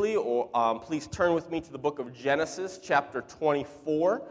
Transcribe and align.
physically, 0.00 0.16
or 0.16 0.48
um, 0.56 0.80
please 0.80 1.06
turn 1.06 1.34
with 1.34 1.50
me 1.50 1.60
to 1.60 1.72
the 1.72 1.78
book 1.78 1.98
of 1.98 2.14
Genesis, 2.14 2.80
chapter 2.82 3.22
24. 3.22 4.22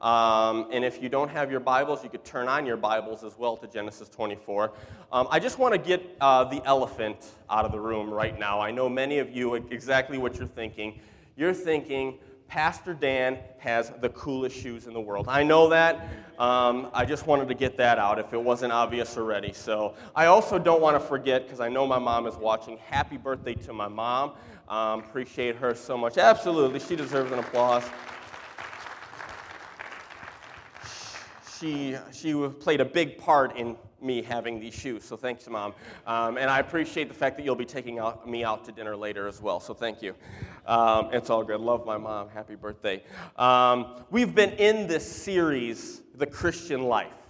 Um, 0.00 0.66
and 0.70 0.84
if 0.84 1.02
you 1.02 1.08
don't 1.08 1.30
have 1.30 1.50
your 1.50 1.60
Bibles, 1.60 2.04
you 2.04 2.10
could 2.10 2.24
turn 2.24 2.46
on 2.46 2.66
your 2.66 2.76
Bibles 2.76 3.24
as 3.24 3.38
well 3.38 3.56
to 3.56 3.66
Genesis 3.66 4.08
24. 4.10 4.72
Um, 5.12 5.26
I 5.30 5.38
just 5.38 5.58
want 5.58 5.72
to 5.72 5.78
get 5.78 6.02
uh, 6.20 6.44
the 6.44 6.62
elephant 6.66 7.16
out 7.48 7.64
of 7.64 7.72
the 7.72 7.80
room 7.80 8.12
right 8.12 8.38
now. 8.38 8.60
I 8.60 8.70
know 8.70 8.88
many 8.88 9.18
of 9.18 9.34
you 9.34 9.54
exactly 9.54 10.18
what 10.18 10.36
you're 10.36 10.46
thinking. 10.46 11.00
You're 11.36 11.54
thinking, 11.54 12.18
Pastor 12.46 12.92
Dan 12.92 13.38
has 13.58 13.92
the 14.00 14.10
coolest 14.10 14.56
shoes 14.56 14.86
in 14.86 14.92
the 14.92 15.00
world. 15.00 15.26
I 15.28 15.42
know 15.42 15.70
that. 15.70 16.06
Um, 16.38 16.90
I 16.92 17.04
just 17.04 17.26
wanted 17.26 17.48
to 17.48 17.54
get 17.54 17.76
that 17.78 17.98
out 17.98 18.18
if 18.18 18.32
it 18.34 18.42
wasn't 18.42 18.72
obvious 18.72 19.16
already. 19.16 19.52
So 19.52 19.94
I 20.14 20.26
also 20.26 20.58
don't 20.58 20.82
want 20.82 20.96
to 20.96 21.00
forget, 21.00 21.44
because 21.44 21.60
I 21.60 21.68
know 21.68 21.86
my 21.86 21.98
mom 21.98 22.26
is 22.26 22.34
watching, 22.34 22.76
happy 22.76 23.16
birthday 23.16 23.54
to 23.54 23.72
my 23.72 23.88
mom. 23.88 24.32
Um, 24.68 25.00
appreciate 25.00 25.56
her 25.56 25.74
so 25.74 25.96
much. 25.96 26.18
Absolutely, 26.18 26.80
she 26.80 26.96
deserves 26.96 27.32
an 27.32 27.38
applause. 27.38 27.84
she, 31.64 31.96
she 32.12 32.34
played 32.60 32.80
a 32.80 32.84
big 32.84 33.18
part 33.18 33.56
in 33.56 33.76
me 34.00 34.22
having 34.22 34.60
these 34.60 34.74
shoes. 34.74 35.02
So 35.04 35.16
thanks, 35.16 35.48
Mom. 35.48 35.72
Um, 36.06 36.36
and 36.36 36.50
I 36.50 36.58
appreciate 36.58 37.08
the 37.08 37.14
fact 37.14 37.36
that 37.36 37.44
you'll 37.44 37.54
be 37.54 37.64
taking 37.64 37.98
out, 37.98 38.28
me 38.28 38.44
out 38.44 38.64
to 38.66 38.72
dinner 38.72 38.96
later 38.96 39.26
as 39.26 39.40
well. 39.40 39.60
So 39.60 39.72
thank 39.72 40.02
you. 40.02 40.14
Um, 40.66 41.08
it's 41.12 41.30
all 41.30 41.42
good. 41.42 41.60
Love 41.60 41.86
my 41.86 41.96
mom. 41.96 42.28
Happy 42.28 42.54
birthday. 42.54 43.02
Um, 43.36 44.04
we've 44.10 44.34
been 44.34 44.52
in 44.52 44.86
this 44.86 45.10
series, 45.10 46.02
The 46.16 46.26
Christian 46.26 46.82
Life. 46.82 47.23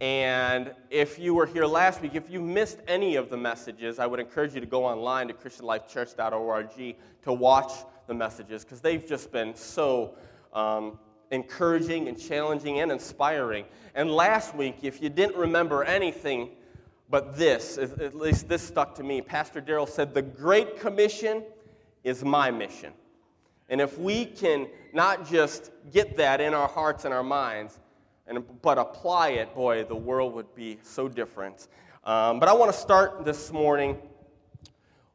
And 0.00 0.72
if 0.90 1.18
you 1.18 1.34
were 1.34 1.46
here 1.46 1.66
last 1.66 2.02
week, 2.02 2.14
if 2.14 2.28
you 2.28 2.40
missed 2.40 2.78
any 2.88 3.16
of 3.16 3.30
the 3.30 3.36
messages, 3.36 3.98
I 3.98 4.06
would 4.06 4.20
encourage 4.20 4.54
you 4.54 4.60
to 4.60 4.66
go 4.66 4.84
online 4.84 5.28
to 5.28 5.34
ChristianLifeChurch.org 5.34 6.96
to 7.22 7.32
watch 7.32 7.72
the 8.06 8.14
messages 8.14 8.64
because 8.64 8.80
they've 8.80 9.06
just 9.06 9.30
been 9.30 9.54
so 9.54 10.16
um, 10.52 10.98
encouraging 11.30 12.08
and 12.08 12.20
challenging 12.20 12.80
and 12.80 12.90
inspiring. 12.90 13.64
And 13.94 14.10
last 14.10 14.54
week, 14.54 14.78
if 14.82 15.00
you 15.00 15.08
didn't 15.08 15.36
remember 15.36 15.84
anything 15.84 16.50
but 17.08 17.36
this, 17.36 17.78
at 17.78 18.14
least 18.14 18.48
this 18.48 18.62
stuck 18.62 18.94
to 18.96 19.02
me, 19.04 19.20
Pastor 19.20 19.60
Daryl 19.62 19.88
said, 19.88 20.14
The 20.14 20.22
Great 20.22 20.80
Commission 20.80 21.44
is 22.02 22.24
my 22.24 22.50
mission. 22.50 22.92
And 23.68 23.80
if 23.80 23.98
we 23.98 24.26
can 24.26 24.68
not 24.92 25.28
just 25.28 25.70
get 25.92 26.16
that 26.16 26.40
in 26.40 26.54
our 26.54 26.68
hearts 26.68 27.04
and 27.04 27.14
our 27.14 27.22
minds, 27.22 27.78
and, 28.26 28.42
but 28.62 28.78
apply 28.78 29.30
it, 29.30 29.54
boy, 29.54 29.84
the 29.84 29.94
world 29.94 30.34
would 30.34 30.54
be 30.54 30.78
so 30.82 31.08
different. 31.08 31.68
Um, 32.04 32.40
but 32.40 32.48
I 32.48 32.52
want 32.52 32.72
to 32.72 32.78
start 32.78 33.24
this 33.24 33.52
morning 33.52 33.98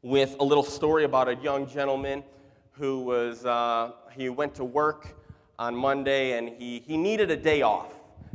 with 0.01 0.35
a 0.39 0.43
little 0.43 0.63
story 0.63 1.03
about 1.03 1.27
a 1.27 1.35
young 1.35 1.67
gentleman 1.67 2.23
who 2.71 3.01
was, 3.01 3.45
uh, 3.45 3.91
he 4.13 4.29
went 4.29 4.55
to 4.55 4.63
work 4.63 5.17
on 5.57 5.75
Monday, 5.75 6.37
and 6.37 6.49
he, 6.49 6.79
he 6.79 6.95
needed 6.95 7.29
a 7.31 7.35
day 7.35 7.61
off. 7.61 7.93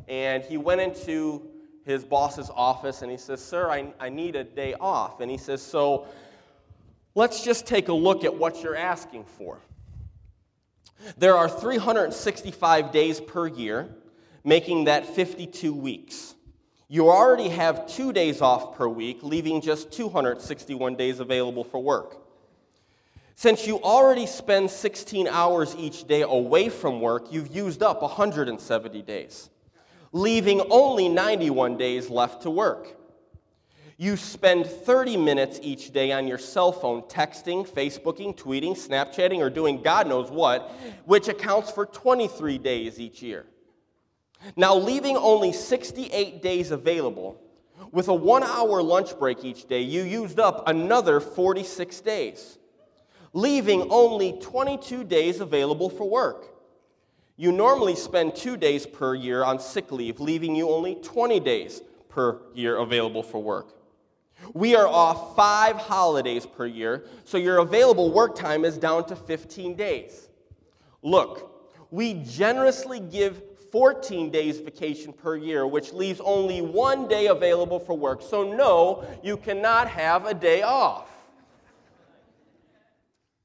And 0.08 0.42
he 0.42 0.58
went 0.58 0.80
into 0.80 1.50
his 1.84 2.05
boss's 2.05 2.50
office 2.55 3.02
and 3.02 3.11
he 3.11 3.17
says, 3.17 3.42
Sir, 3.42 3.70
I, 3.70 3.92
I 4.00 4.08
need 4.08 4.36
a 4.36 4.45
day 4.45 4.75
off. 4.80 5.20
And 5.20 5.30
he 5.30 5.39
says, 5.39 5.62
So 5.62 6.06
let's 7.14 7.45
just 7.45 7.67
take 7.67 7.89
a 7.89 7.92
look 7.92 8.25
at 8.25 8.34
what 8.34 8.62
you're 8.62 8.77
asking 8.77 9.25
for. 9.25 9.61
There 11.19 11.36
are 11.36 11.48
365 11.48 12.91
days 12.91 13.20
per 13.20 13.47
year, 13.47 13.95
making 14.45 14.84
that 14.84 15.06
52 15.06 15.73
weeks. 15.73 16.34
You 16.87 17.09
already 17.09 17.48
have 17.48 17.87
two 17.87 18.12
days 18.12 18.42
off 18.42 18.77
per 18.77 18.86
week, 18.86 19.23
leaving 19.23 19.62
just 19.62 19.91
261 19.91 20.97
days 20.97 21.19
available 21.19 21.64
for 21.64 21.83
work. 21.83 22.19
Since 23.34 23.67
you 23.67 23.81
already 23.83 24.27
spend 24.27 24.70
16 24.70 25.27
hours 25.27 25.75
each 25.77 26.06
day 26.06 26.23
away 26.23 26.69
from 26.69 27.01
work, 27.01 27.33
you've 27.33 27.55
used 27.55 27.83
up 27.83 28.01
170 28.03 29.03
days, 29.03 29.51
leaving 30.12 30.61
only 30.70 31.08
91 31.08 31.77
days 31.77 32.11
left 32.11 32.42
to 32.42 32.51
work. 32.51 32.96
You 33.96 34.17
spend 34.17 34.67
30 34.67 35.17
minutes 35.17 35.58
each 35.63 35.92
day 35.92 36.13
on 36.13 36.29
your 36.29 36.39
cell 36.39 36.70
phone 36.70 37.02
texting, 37.02 37.67
Facebooking, 37.67 38.36
tweeting, 38.36 38.77
Snapchatting, 38.77 39.39
or 39.39 39.51
doing 39.51 39.83
God 39.83 40.08
knows 40.08 40.30
what, 40.30 40.70
which 41.05 41.29
accounts 41.29 41.70
for 41.70 41.86
23 41.86 42.58
days 42.58 43.01
each 43.01 43.23
year. 43.23 43.46
Now, 44.57 44.77
leaving 44.77 45.17
only 45.17 45.53
68 45.53 46.43
days 46.43 46.71
available, 46.71 47.41
with 47.93 48.09
a 48.09 48.15
one 48.15 48.43
hour 48.43 48.83
lunch 48.83 49.19
break 49.19 49.45
each 49.45 49.67
day, 49.67 49.81
you 49.81 50.03
used 50.03 50.39
up 50.39 50.69
another 50.69 51.21
46 51.21 52.01
days 52.01 52.59
leaving 53.35 53.89
only 53.91 54.33
22 54.41 55.05
days 55.05 55.41
available 55.41 55.91
for 55.91 56.09
work. 56.09 56.55
You 57.37 57.51
normally 57.51 57.97
spend 57.97 58.37
two 58.37 58.57
days 58.57 58.87
per 58.87 59.15
year 59.15 59.45
on 59.45 59.59
sick 59.59 59.91
leave, 59.91 60.21
leaving 60.21 60.55
you 60.55 60.71
only 60.71 60.95
20 60.95 61.41
days 61.41 61.83
per 62.09 62.41
year 62.55 62.77
available 62.77 63.25
for 63.25 63.43
work. 63.43 63.75
We 64.53 64.77
are 64.77 64.87
off 64.87 65.35
five 65.35 65.77
holidays 65.77 66.47
per 66.47 66.67
year, 66.67 67.07
so 67.25 67.37
your 67.37 67.59
available 67.59 68.13
work 68.13 68.37
time 68.37 68.65
is 68.65 68.79
down 68.79 69.07
to 69.07 69.17
15 69.17 69.75
days. 69.75 70.29
Look, 71.03 71.51
we 71.91 72.15
generously 72.15 73.01
give 73.01 73.43
14 73.74 74.30
days 74.30 74.61
vacation 74.61 75.12
per 75.12 75.35
year, 75.35 75.67
which 75.67 75.92
leaves 75.92 76.20
only 76.20 76.62
one 76.62 77.08
day 77.08 77.27
available 77.27 77.80
for 77.80 77.98
work. 77.98 78.23
So, 78.23 78.55
no, 78.55 79.05
you 79.20 79.36
cannot 79.36 79.89
have 79.89 80.27
a 80.27 80.33
day 80.33 80.62
off. 80.62 81.08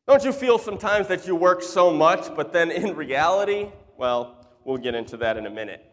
Don't 0.07 0.23
you 0.23 0.31
feel 0.31 0.59
sometimes 0.59 1.07
that 1.07 1.25
you 1.25 1.35
work 1.35 1.63
so 1.63 1.91
much, 1.91 2.27
but 2.35 2.53
then 2.53 2.69
in 2.69 2.95
reality, 2.95 3.69
well, 3.97 4.45
we'll 4.65 4.77
get 4.77 4.93
into 4.93 5.17
that 5.17 5.35
in 5.35 5.47
a 5.47 5.49
minute. 5.49 5.83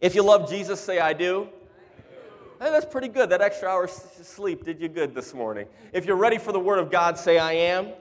If 0.00 0.14
you 0.14 0.22
love 0.22 0.48
Jesus, 0.48 0.78
say, 0.78 1.00
I 1.00 1.12
do. 1.12 1.48
Hey, 2.60 2.70
that's 2.70 2.86
pretty 2.86 3.08
good. 3.08 3.28
That 3.28 3.42
extra 3.42 3.68
hour 3.68 3.88
sleep 3.88 4.64
did 4.64 4.80
you 4.80 4.86
good 4.86 5.16
this 5.16 5.34
morning. 5.34 5.66
If 5.92 6.04
you're 6.04 6.14
ready 6.14 6.38
for 6.38 6.52
the 6.52 6.60
Word 6.60 6.78
of 6.78 6.92
God, 6.92 7.18
say, 7.18 7.38
I 7.38 7.54
am. 7.54 7.86
I 7.86 7.88
am. 7.88 7.94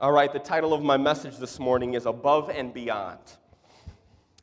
All 0.00 0.10
right, 0.10 0.32
the 0.32 0.40
title 0.40 0.74
of 0.74 0.82
my 0.82 0.96
message 0.96 1.36
this 1.36 1.60
morning 1.60 1.94
is 1.94 2.04
Above 2.04 2.50
and 2.50 2.74
Beyond. 2.74 3.20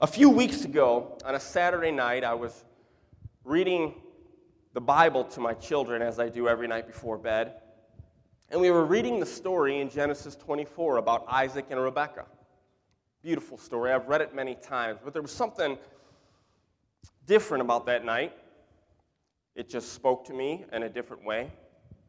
A 0.04 0.08
few 0.08 0.32
weeks 0.32 0.66
ago, 0.66 1.16
on 1.24 1.36
a 1.36 1.40
Saturday 1.40 1.92
night, 1.92 2.24
I 2.24 2.34
was 2.34 2.66
reading 3.44 3.94
the 4.74 4.82
Bible 4.82 5.24
to 5.26 5.40
my 5.40 5.54
children 5.54 6.02
as 6.02 6.18
I 6.18 6.28
do 6.28 6.48
every 6.48 6.68
night 6.68 6.88
before 6.88 7.20
bed. 7.20 7.62
And 8.50 8.60
we 8.60 8.72
were 8.72 8.84
reading 8.84 9.20
the 9.20 9.28
story 9.28 9.80
in 9.80 9.92
Genesis 9.92 10.36
24 10.36 10.98
about 10.98 11.26
Isaac 11.28 11.68
and 11.70 11.80
Rebekah. 11.80 12.26
Beautiful 13.22 13.60
story. 13.60 13.92
I've 13.92 14.08
read 14.08 14.22
it 14.22 14.34
many 14.34 14.56
times, 14.56 14.98
but 15.04 15.14
there 15.14 15.22
was 15.22 15.32
something 15.32 15.78
different 17.28 17.62
about 17.62 17.86
that 17.86 18.04
night. 18.04 18.34
It 19.54 19.70
just 19.70 19.94
spoke 19.94 20.26
to 20.26 20.34
me 20.34 20.66
in 20.74 20.82
a 20.82 20.90
different 20.90 21.24
way. 21.24 21.52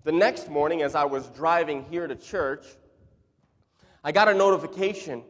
The 0.04 0.12
next 0.12 0.48
morning, 0.48 0.80
as 0.80 0.94
I 0.94 1.04
was 1.04 1.28
driving 1.28 1.84
here 1.91 2.06
to 2.06 2.16
church, 2.16 2.64
I 4.03 4.12
got 4.12 4.28
a 4.28 4.34
notification 4.34 5.24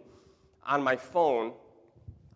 on 0.65 0.81
my 0.81 0.95
phone 0.95 1.55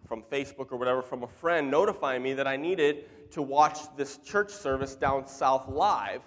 from 0.06 0.22
Facebook 0.22 0.72
or 0.72 0.77
whatever 0.77 1.03
from 1.03 1.22
a 1.22 1.28
friend 1.28 1.71
notifying 1.71 2.22
me 2.22 2.33
that 2.34 2.47
I 2.47 2.56
needed 2.56 3.05
to 3.33 3.43
watch 3.43 3.78
this 3.97 4.19
church 4.19 4.50
service 4.50 4.94
down 4.94 5.27
south 5.27 5.69
live 5.69 6.22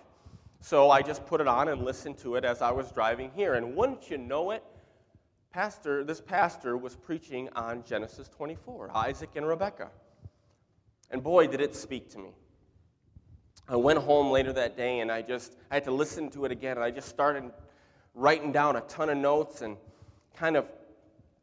so 0.62 0.92
I 0.92 1.02
just 1.02 1.26
put 1.26 1.40
it 1.40 1.48
on 1.48 1.70
and 1.70 1.84
listened 1.84 2.18
to 2.20 2.36
it 2.36 2.44
as 2.44 2.62
I 2.62 2.72
was 2.72 2.92
driving 2.92 3.32
here. 3.34 3.54
And 3.54 3.76
wouldn't 3.76 4.10
you 4.10 4.18
know 4.18 4.52
it, 4.52 4.64
pastor, 5.52 6.04
this 6.04 6.20
pastor 6.20 6.76
was 6.78 6.96
preaching 6.96 7.50
on 7.56 7.84
Genesis 7.86 8.28
24, 8.30 8.92
Isaac 8.94 9.30
and 9.36 9.48
Rebekah. 9.48 9.90
And 11.12 11.24
boy, 11.24 11.48
did 11.48 11.62
it 11.62 11.76
speak 11.76 12.10
to 12.12 12.18
me. 12.18 12.32
I 13.68 13.76
went 13.78 14.00
home 14.00 14.32
later 14.32 14.52
that 14.54 14.76
day 14.76 15.00
and 15.00 15.12
I 15.12 15.22
just 15.22 15.56
I 15.72 15.76
had 15.76 15.84
to 15.86 15.92
listen 15.92 16.30
to 16.32 16.46
it 16.46 16.52
again 16.52 16.78
and 16.78 16.84
I 16.84 16.92
just 16.92 17.08
started 17.08 17.52
writing 18.16 18.52
down 18.52 18.76
a 18.76 18.82
ton 18.82 19.10
of 19.10 19.18
notes 19.18 19.62
and 19.62 19.78
kind 20.36 20.58
of 20.58 20.66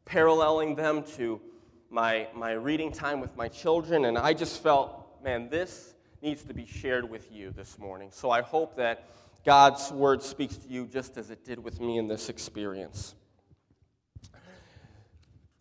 paralleling 0.05 0.75
them 0.75 1.03
to 1.03 1.39
my, 1.89 2.27
my 2.35 2.51
reading 2.51 2.91
time 2.91 3.19
with 3.19 3.35
my 3.35 3.47
children. 3.47 4.05
And 4.05 4.17
I 4.17 4.33
just 4.33 4.61
felt, 4.61 5.21
man, 5.23 5.49
this 5.49 5.93
needs 6.21 6.43
to 6.43 6.53
be 6.53 6.65
shared 6.65 7.09
with 7.09 7.31
you 7.31 7.51
this 7.51 7.77
morning. 7.77 8.09
So 8.11 8.29
I 8.29 8.41
hope 8.41 8.75
that 8.77 9.09
God's 9.45 9.91
word 9.91 10.21
speaks 10.21 10.57
to 10.57 10.67
you 10.67 10.85
just 10.85 11.17
as 11.17 11.29
it 11.29 11.45
did 11.45 11.63
with 11.63 11.79
me 11.79 11.97
in 11.97 12.07
this 12.07 12.29
experience. 12.29 13.15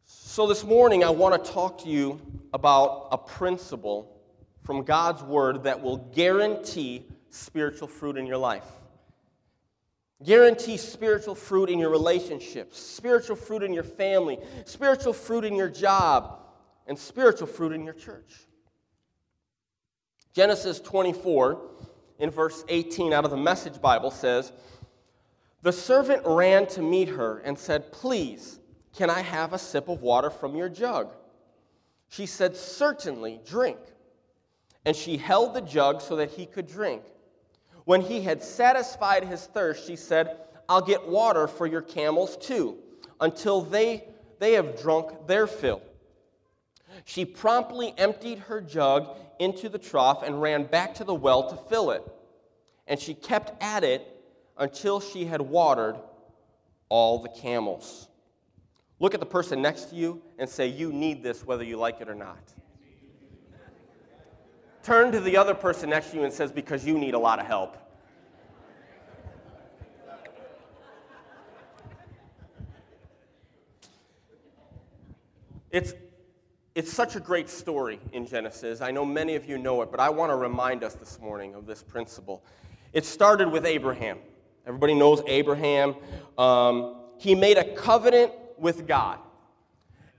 So 0.04 0.46
this 0.46 0.64
morning, 0.64 1.04
I 1.04 1.10
want 1.10 1.42
to 1.42 1.50
talk 1.52 1.82
to 1.84 1.88
you 1.88 2.20
about 2.52 3.08
a 3.12 3.18
principle 3.18 4.20
from 4.64 4.82
God's 4.82 5.22
word 5.22 5.62
that 5.62 5.80
will 5.80 5.96
guarantee 5.96 7.06
spiritual 7.30 7.88
fruit 7.88 8.16
in 8.16 8.26
your 8.26 8.36
life. 8.36 8.66
Guarantee 10.24 10.78
spiritual 10.78 11.34
fruit 11.34 11.68
in 11.68 11.78
your 11.78 11.90
relationships, 11.90 12.78
spiritual 12.78 13.36
fruit 13.36 13.62
in 13.62 13.74
your 13.74 13.84
family, 13.84 14.38
spiritual 14.64 15.12
fruit 15.12 15.44
in 15.44 15.54
your 15.54 15.68
job, 15.68 16.40
and 16.86 16.98
spiritual 16.98 17.46
fruit 17.46 17.72
in 17.72 17.84
your 17.84 17.94
church. 17.94 18.34
Genesis 20.32 20.80
24, 20.80 21.60
in 22.18 22.30
verse 22.30 22.64
18 22.68 23.12
out 23.12 23.24
of 23.24 23.30
the 23.30 23.36
Message 23.36 23.80
Bible, 23.80 24.10
says, 24.10 24.52
The 25.62 25.72
servant 25.72 26.22
ran 26.24 26.66
to 26.68 26.80
meet 26.80 27.08
her 27.08 27.38
and 27.38 27.58
said, 27.58 27.92
Please, 27.92 28.58
can 28.96 29.10
I 29.10 29.20
have 29.20 29.52
a 29.52 29.58
sip 29.58 29.88
of 29.88 30.00
water 30.00 30.30
from 30.30 30.56
your 30.56 30.70
jug? 30.70 31.12
She 32.08 32.24
said, 32.24 32.56
Certainly, 32.56 33.40
drink. 33.46 33.78
And 34.86 34.96
she 34.96 35.18
held 35.18 35.52
the 35.52 35.60
jug 35.60 36.00
so 36.00 36.16
that 36.16 36.30
he 36.30 36.46
could 36.46 36.66
drink. 36.66 37.02
When 37.86 38.00
he 38.00 38.20
had 38.20 38.42
satisfied 38.42 39.22
his 39.24 39.46
thirst, 39.46 39.86
she 39.86 39.94
said, 39.94 40.36
I'll 40.68 40.82
get 40.82 41.06
water 41.06 41.46
for 41.46 41.68
your 41.68 41.82
camels 41.82 42.36
too, 42.36 42.78
until 43.20 43.62
they, 43.62 44.02
they 44.40 44.54
have 44.54 44.82
drunk 44.82 45.28
their 45.28 45.46
fill. 45.46 45.80
She 47.04 47.24
promptly 47.24 47.94
emptied 47.96 48.40
her 48.40 48.60
jug 48.60 49.16
into 49.38 49.68
the 49.68 49.78
trough 49.78 50.24
and 50.24 50.42
ran 50.42 50.64
back 50.64 50.94
to 50.96 51.04
the 51.04 51.14
well 51.14 51.48
to 51.48 51.56
fill 51.68 51.92
it. 51.92 52.02
And 52.88 52.98
she 52.98 53.14
kept 53.14 53.52
at 53.62 53.84
it 53.84 54.04
until 54.58 54.98
she 54.98 55.24
had 55.24 55.40
watered 55.40 55.96
all 56.88 57.20
the 57.22 57.28
camels. 57.28 58.08
Look 58.98 59.14
at 59.14 59.20
the 59.20 59.26
person 59.26 59.62
next 59.62 59.90
to 59.90 59.94
you 59.94 60.22
and 60.40 60.50
say, 60.50 60.66
You 60.66 60.92
need 60.92 61.22
this 61.22 61.46
whether 61.46 61.62
you 61.62 61.76
like 61.76 62.00
it 62.00 62.08
or 62.08 62.16
not. 62.16 62.52
Turn 64.86 65.10
to 65.10 65.18
the 65.18 65.36
other 65.36 65.52
person 65.52 65.90
next 65.90 66.12
to 66.12 66.16
you 66.18 66.22
and 66.22 66.32
says, 66.32 66.52
Because 66.52 66.86
you 66.86 66.96
need 66.96 67.14
a 67.14 67.18
lot 67.18 67.40
of 67.40 67.46
help. 67.46 67.76
It's, 75.72 75.92
it's 76.76 76.92
such 76.92 77.16
a 77.16 77.20
great 77.20 77.48
story 77.48 77.98
in 78.12 78.28
Genesis. 78.28 78.80
I 78.80 78.92
know 78.92 79.04
many 79.04 79.34
of 79.34 79.48
you 79.48 79.58
know 79.58 79.82
it, 79.82 79.90
but 79.90 79.98
I 79.98 80.08
want 80.08 80.30
to 80.30 80.36
remind 80.36 80.84
us 80.84 80.94
this 80.94 81.18
morning 81.18 81.56
of 81.56 81.66
this 81.66 81.82
principle. 81.82 82.44
It 82.92 83.04
started 83.04 83.50
with 83.50 83.66
Abraham. 83.66 84.18
Everybody 84.68 84.94
knows 84.94 85.20
Abraham. 85.26 85.96
Um, 86.38 86.94
he 87.18 87.34
made 87.34 87.58
a 87.58 87.74
covenant 87.74 88.30
with 88.56 88.86
God. 88.86 89.18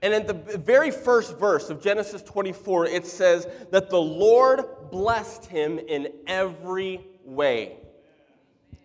And 0.00 0.14
in 0.14 0.26
the 0.26 0.58
very 0.58 0.90
first 0.90 1.38
verse 1.38 1.70
of 1.70 1.82
Genesis 1.82 2.22
24, 2.22 2.86
it 2.86 3.06
says 3.06 3.48
that 3.70 3.90
the 3.90 4.00
Lord 4.00 4.64
blessed 4.90 5.46
him 5.46 5.78
in 5.78 6.12
every 6.26 7.00
way 7.24 7.78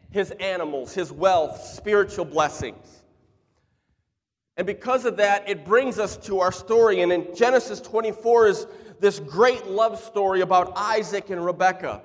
his 0.10 0.30
animals, 0.31 0.94
his 0.94 1.12
wealth, 1.12 1.60
spiritual 1.63 2.24
blessings. 2.24 3.01
And 4.56 4.68
because 4.68 5.06
of 5.06 5.18
that, 5.18 5.50
it 5.50 5.65
brings 5.65 5.98
us 5.98 6.18
to 6.18 6.39
our 6.39 6.51
story. 6.51 7.01
And 7.01 7.12
in 7.12 7.36
Genesis 7.36 7.81
24 7.81 8.48
is 8.48 8.68
this 9.00 9.19
great 9.19 9.65
love 9.65 10.00
story 10.00 10.42
about 10.42 10.74
Isaac 10.75 11.31
and 11.31 11.44
Rebekah. 11.44 12.04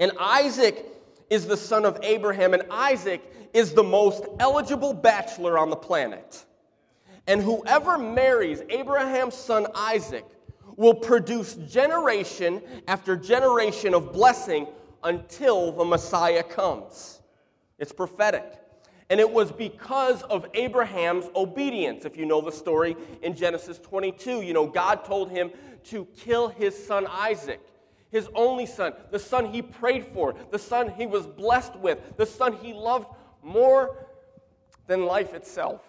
And 0.00 0.10
Isaac 0.18 0.86
is 1.30 1.46
the 1.46 1.56
son 1.56 1.84
of 1.84 1.98
Abraham, 2.02 2.52
and 2.52 2.64
Isaac 2.70 3.22
is 3.54 3.72
the 3.74 3.82
most 3.84 4.24
eligible 4.40 4.92
bachelor 4.92 5.56
on 5.56 5.70
the 5.70 5.76
planet. 5.76 6.44
And 7.28 7.42
whoever 7.42 7.98
marries 7.98 8.62
Abraham's 8.70 9.34
son 9.34 9.66
Isaac 9.74 10.24
will 10.76 10.94
produce 10.94 11.54
generation 11.54 12.62
after 12.88 13.16
generation 13.16 13.92
of 13.92 14.12
blessing 14.14 14.66
until 15.04 15.70
the 15.72 15.84
Messiah 15.84 16.42
comes. 16.42 17.20
It's 17.78 17.92
prophetic. 17.92 18.58
And 19.10 19.20
it 19.20 19.30
was 19.30 19.52
because 19.52 20.22
of 20.22 20.46
Abraham's 20.54 21.26
obedience. 21.36 22.06
If 22.06 22.16
you 22.16 22.24
know 22.24 22.40
the 22.40 22.50
story 22.50 22.96
in 23.22 23.36
Genesis 23.36 23.78
22, 23.78 24.42
you 24.42 24.54
know, 24.54 24.66
God 24.66 25.04
told 25.04 25.30
him 25.30 25.50
to 25.84 26.06
kill 26.16 26.48
his 26.48 26.86
son 26.86 27.06
Isaac, 27.10 27.60
his 28.10 28.28
only 28.34 28.64
son, 28.64 28.94
the 29.10 29.18
son 29.18 29.52
he 29.52 29.60
prayed 29.60 30.06
for, 30.06 30.34
the 30.50 30.58
son 30.58 30.90
he 30.96 31.06
was 31.06 31.26
blessed 31.26 31.76
with, 31.76 32.16
the 32.16 32.26
son 32.26 32.54
he 32.54 32.72
loved 32.72 33.08
more 33.42 34.06
than 34.86 35.04
life 35.04 35.34
itself. 35.34 35.87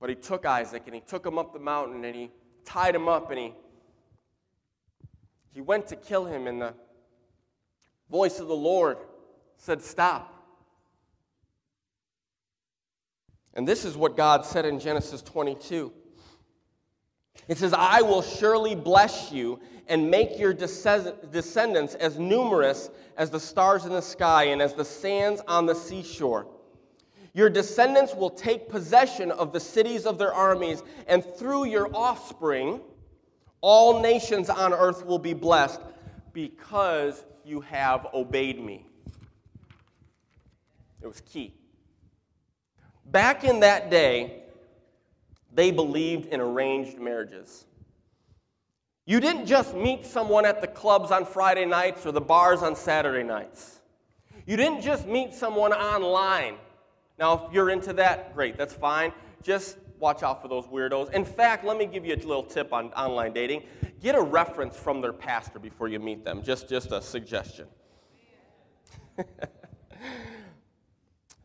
But 0.00 0.08
he 0.08 0.16
took 0.16 0.46
Isaac 0.46 0.82
and 0.86 0.94
he 0.94 1.02
took 1.02 1.24
him 1.24 1.38
up 1.38 1.52
the 1.52 1.58
mountain 1.58 2.04
and 2.04 2.16
he 2.16 2.30
tied 2.64 2.94
him 2.94 3.08
up 3.08 3.30
and 3.30 3.38
he, 3.38 3.54
he 5.52 5.60
went 5.60 5.86
to 5.88 5.96
kill 5.96 6.24
him, 6.24 6.46
and 6.46 6.62
the 6.62 6.74
voice 8.10 8.38
of 8.38 8.48
the 8.48 8.54
Lord 8.54 8.98
said, 9.56 9.82
Stop. 9.82 10.36
And 13.54 13.66
this 13.66 13.84
is 13.84 13.96
what 13.96 14.16
God 14.16 14.46
said 14.46 14.64
in 14.64 14.78
Genesis 14.78 15.22
22. 15.22 15.92
It 17.48 17.58
says, 17.58 17.74
I 17.76 18.00
will 18.02 18.22
surely 18.22 18.76
bless 18.76 19.32
you 19.32 19.58
and 19.88 20.08
make 20.08 20.38
your 20.38 20.54
descendants 20.54 21.94
as 21.96 22.16
numerous 22.16 22.90
as 23.16 23.28
the 23.28 23.40
stars 23.40 23.84
in 23.86 23.90
the 23.90 24.00
sky 24.00 24.44
and 24.44 24.62
as 24.62 24.74
the 24.74 24.84
sands 24.84 25.42
on 25.48 25.66
the 25.66 25.74
seashore. 25.74 26.46
Your 27.32 27.48
descendants 27.48 28.14
will 28.14 28.30
take 28.30 28.68
possession 28.68 29.30
of 29.30 29.52
the 29.52 29.60
cities 29.60 30.06
of 30.06 30.18
their 30.18 30.32
armies, 30.32 30.82
and 31.06 31.24
through 31.24 31.66
your 31.66 31.94
offspring, 31.94 32.80
all 33.60 34.00
nations 34.00 34.50
on 34.50 34.72
earth 34.72 35.06
will 35.06 35.18
be 35.18 35.34
blessed 35.34 35.80
because 36.32 37.24
you 37.44 37.60
have 37.60 38.06
obeyed 38.14 38.62
me. 38.62 38.86
It 41.02 41.06
was 41.06 41.20
key. 41.20 41.54
Back 43.06 43.44
in 43.44 43.60
that 43.60 43.90
day, 43.90 44.42
they 45.52 45.70
believed 45.70 46.26
in 46.26 46.40
arranged 46.40 46.98
marriages. 46.98 47.64
You 49.06 49.18
didn't 49.18 49.46
just 49.46 49.74
meet 49.74 50.06
someone 50.06 50.44
at 50.44 50.60
the 50.60 50.68
clubs 50.68 51.10
on 51.10 51.24
Friday 51.24 51.64
nights 51.64 52.06
or 52.06 52.12
the 52.12 52.20
bars 52.20 52.62
on 52.62 52.76
Saturday 52.76 53.24
nights. 53.24 53.80
You 54.46 54.56
didn't 54.56 54.82
just 54.82 55.06
meet 55.06 55.34
someone 55.34 55.72
online. 55.72 56.54
Now, 57.20 57.46
if 57.46 57.52
you're 57.52 57.70
into 57.70 57.92
that, 57.92 58.34
great, 58.34 58.56
that's 58.56 58.74
fine. 58.74 59.12
Just 59.42 59.78
watch 60.00 60.24
out 60.24 60.42
for 60.42 60.48
those 60.48 60.66
weirdos. 60.66 61.12
In 61.12 61.24
fact, 61.24 61.64
let 61.64 61.76
me 61.76 61.86
give 61.86 62.04
you 62.04 62.14
a 62.14 62.16
little 62.16 62.42
tip 62.42 62.72
on 62.72 62.86
online 62.94 63.32
dating. 63.32 63.62
Get 64.00 64.16
a 64.16 64.20
reference 64.20 64.76
from 64.76 65.00
their 65.00 65.12
pastor 65.12 65.58
before 65.58 65.86
you 65.86 66.00
meet 66.00 66.24
them. 66.24 66.42
Just, 66.42 66.68
just 66.68 66.90
a 66.90 67.00
suggestion. 67.00 67.68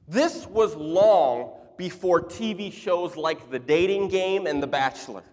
This 0.08 0.46
was 0.46 0.76
long 0.76 1.52
before 1.78 2.22
TV 2.22 2.72
shows 2.72 3.16
like 3.16 3.50
The 3.50 3.60
Dating 3.60 4.08
Game 4.08 4.46
and 4.46 4.62
The 4.62 4.68
Bachelor. 4.68 5.24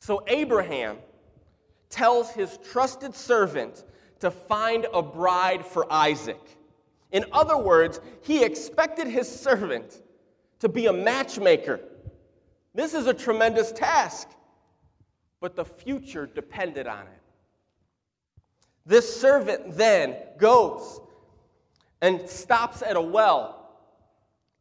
So 0.00 0.22
Abraham 0.28 0.98
tells 1.90 2.30
his 2.30 2.58
trusted 2.70 3.14
servant 3.14 3.84
to 4.20 4.30
find 4.30 4.86
a 4.92 5.02
bride 5.02 5.66
for 5.66 5.92
Isaac. 5.92 6.40
In 7.16 7.24
other 7.32 7.56
words, 7.56 7.98
he 8.20 8.44
expected 8.44 9.06
his 9.06 9.26
servant 9.26 10.02
to 10.58 10.68
be 10.68 10.84
a 10.84 10.92
matchmaker. 10.92 11.80
This 12.74 12.92
is 12.92 13.06
a 13.06 13.14
tremendous 13.14 13.72
task, 13.72 14.28
but 15.40 15.56
the 15.56 15.64
future 15.64 16.26
depended 16.26 16.86
on 16.86 17.06
it. 17.06 17.22
This 18.84 19.18
servant 19.18 19.78
then 19.78 20.14
goes 20.36 21.00
and 22.02 22.28
stops 22.28 22.82
at 22.82 22.96
a 22.96 23.00
well, 23.00 23.70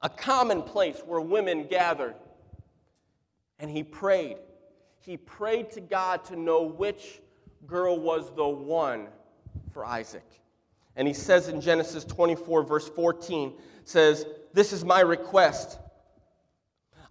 a 0.01 0.07
common 0.07 0.61
place 0.61 1.01
where 1.05 1.19
women 1.19 1.67
gathered. 1.67 2.15
And 3.59 3.69
he 3.69 3.83
prayed. 3.83 4.37
He 5.01 5.17
prayed 5.17 5.71
to 5.71 5.81
God 5.81 6.23
to 6.23 6.37
know 6.37 6.63
which 6.63 7.19
girl 7.67 7.99
was 7.99 8.33
the 8.33 8.47
one 8.47 9.07
for 9.73 9.85
Isaac. 9.85 10.23
And 10.95 11.07
he 11.07 11.13
says 11.13 11.49
in 11.49 11.59
Genesis 11.61 12.03
24, 12.05 12.63
verse 12.63 12.87
14, 12.89 13.53
says, 13.83 14.25
This 14.53 14.73
is 14.73 14.85
my 14.85 15.01
request. 15.01 15.79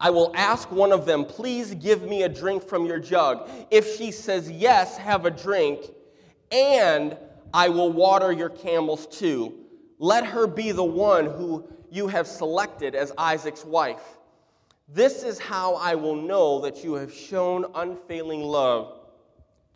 I 0.00 0.10
will 0.10 0.32
ask 0.34 0.70
one 0.70 0.92
of 0.92 1.06
them, 1.06 1.24
Please 1.24 1.74
give 1.74 2.02
me 2.02 2.22
a 2.22 2.28
drink 2.28 2.62
from 2.62 2.86
your 2.86 2.98
jug. 2.98 3.48
If 3.70 3.96
she 3.96 4.10
says, 4.10 4.50
Yes, 4.50 4.96
have 4.96 5.26
a 5.26 5.30
drink, 5.30 5.80
and 6.50 7.16
I 7.52 7.68
will 7.68 7.92
water 7.92 8.32
your 8.32 8.50
camels 8.50 9.06
too. 9.06 9.54
Let 9.98 10.26
her 10.26 10.46
be 10.46 10.72
the 10.72 10.84
one 10.84 11.26
who 11.26 11.66
you 11.90 12.08
have 12.08 12.26
selected 12.26 12.94
as 12.94 13.12
Isaac's 13.16 13.64
wife. 13.64 14.18
This 14.88 15.22
is 15.22 15.38
how 15.38 15.76
I 15.76 15.94
will 15.94 16.16
know 16.16 16.60
that 16.60 16.84
you 16.84 16.94
have 16.94 17.14
shown 17.14 17.64
unfailing 17.74 18.42
love 18.42 18.98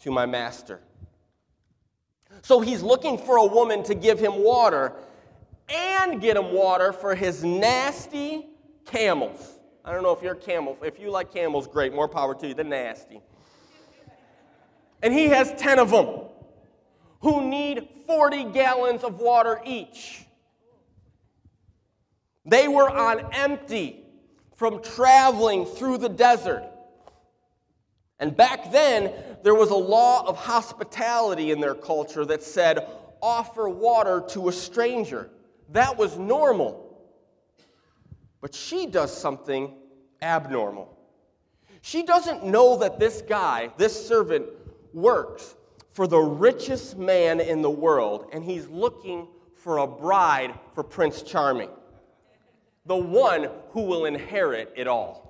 to 0.00 0.10
my 0.10 0.26
master. 0.26 0.80
So 2.42 2.60
he's 2.60 2.82
looking 2.82 3.18
for 3.18 3.36
a 3.36 3.46
woman 3.46 3.82
to 3.84 3.94
give 3.94 4.18
him 4.18 4.42
water 4.42 4.92
and 5.68 6.20
get 6.20 6.36
him 6.36 6.52
water 6.52 6.92
for 6.92 7.14
his 7.14 7.44
nasty 7.44 8.46
camels. 8.86 9.58
I 9.84 9.92
don't 9.92 10.02
know 10.02 10.12
if 10.12 10.22
you're 10.22 10.34
camel. 10.34 10.76
If 10.82 10.98
you 10.98 11.10
like 11.10 11.32
camels, 11.32 11.66
great. 11.66 11.94
More 11.94 12.08
power 12.08 12.34
to 12.34 12.48
you. 12.48 12.54
They're 12.54 12.64
nasty. 12.64 13.20
And 15.02 15.12
he 15.12 15.26
has 15.26 15.52
10 15.58 15.78
of 15.78 15.90
them 15.90 16.20
who 17.20 17.48
need 17.48 17.88
40 18.06 18.44
gallons 18.44 19.04
of 19.04 19.20
water 19.20 19.60
each. 19.64 20.24
They 22.44 22.68
were 22.68 22.88
on 22.88 23.32
empty 23.32 24.04
from 24.56 24.82
traveling 24.82 25.66
through 25.66 25.98
the 25.98 26.08
desert. 26.08 26.64
And 28.20 28.36
back 28.36 28.72
then, 28.72 29.12
there 29.42 29.54
was 29.54 29.70
a 29.70 29.76
law 29.76 30.26
of 30.26 30.36
hospitality 30.36 31.50
in 31.50 31.60
their 31.60 31.74
culture 31.74 32.24
that 32.24 32.42
said 32.42 32.86
offer 33.22 33.68
water 33.68 34.24
to 34.30 34.48
a 34.48 34.52
stranger. 34.52 35.30
That 35.70 35.96
was 35.96 36.18
normal. 36.18 36.84
But 38.40 38.54
she 38.54 38.86
does 38.86 39.16
something 39.16 39.74
abnormal. 40.22 40.96
She 41.80 42.02
doesn't 42.02 42.44
know 42.44 42.78
that 42.78 42.98
this 42.98 43.22
guy, 43.22 43.70
this 43.76 44.06
servant, 44.06 44.46
works 44.92 45.54
for 45.92 46.06
the 46.06 46.18
richest 46.18 46.96
man 46.96 47.40
in 47.40 47.62
the 47.62 47.70
world, 47.70 48.28
and 48.32 48.42
he's 48.44 48.68
looking 48.68 49.28
for 49.54 49.78
a 49.78 49.86
bride 49.86 50.54
for 50.74 50.82
Prince 50.84 51.22
Charming, 51.22 51.70
the 52.86 52.96
one 52.96 53.48
who 53.70 53.82
will 53.82 54.04
inherit 54.04 54.72
it 54.76 54.86
all. 54.86 55.27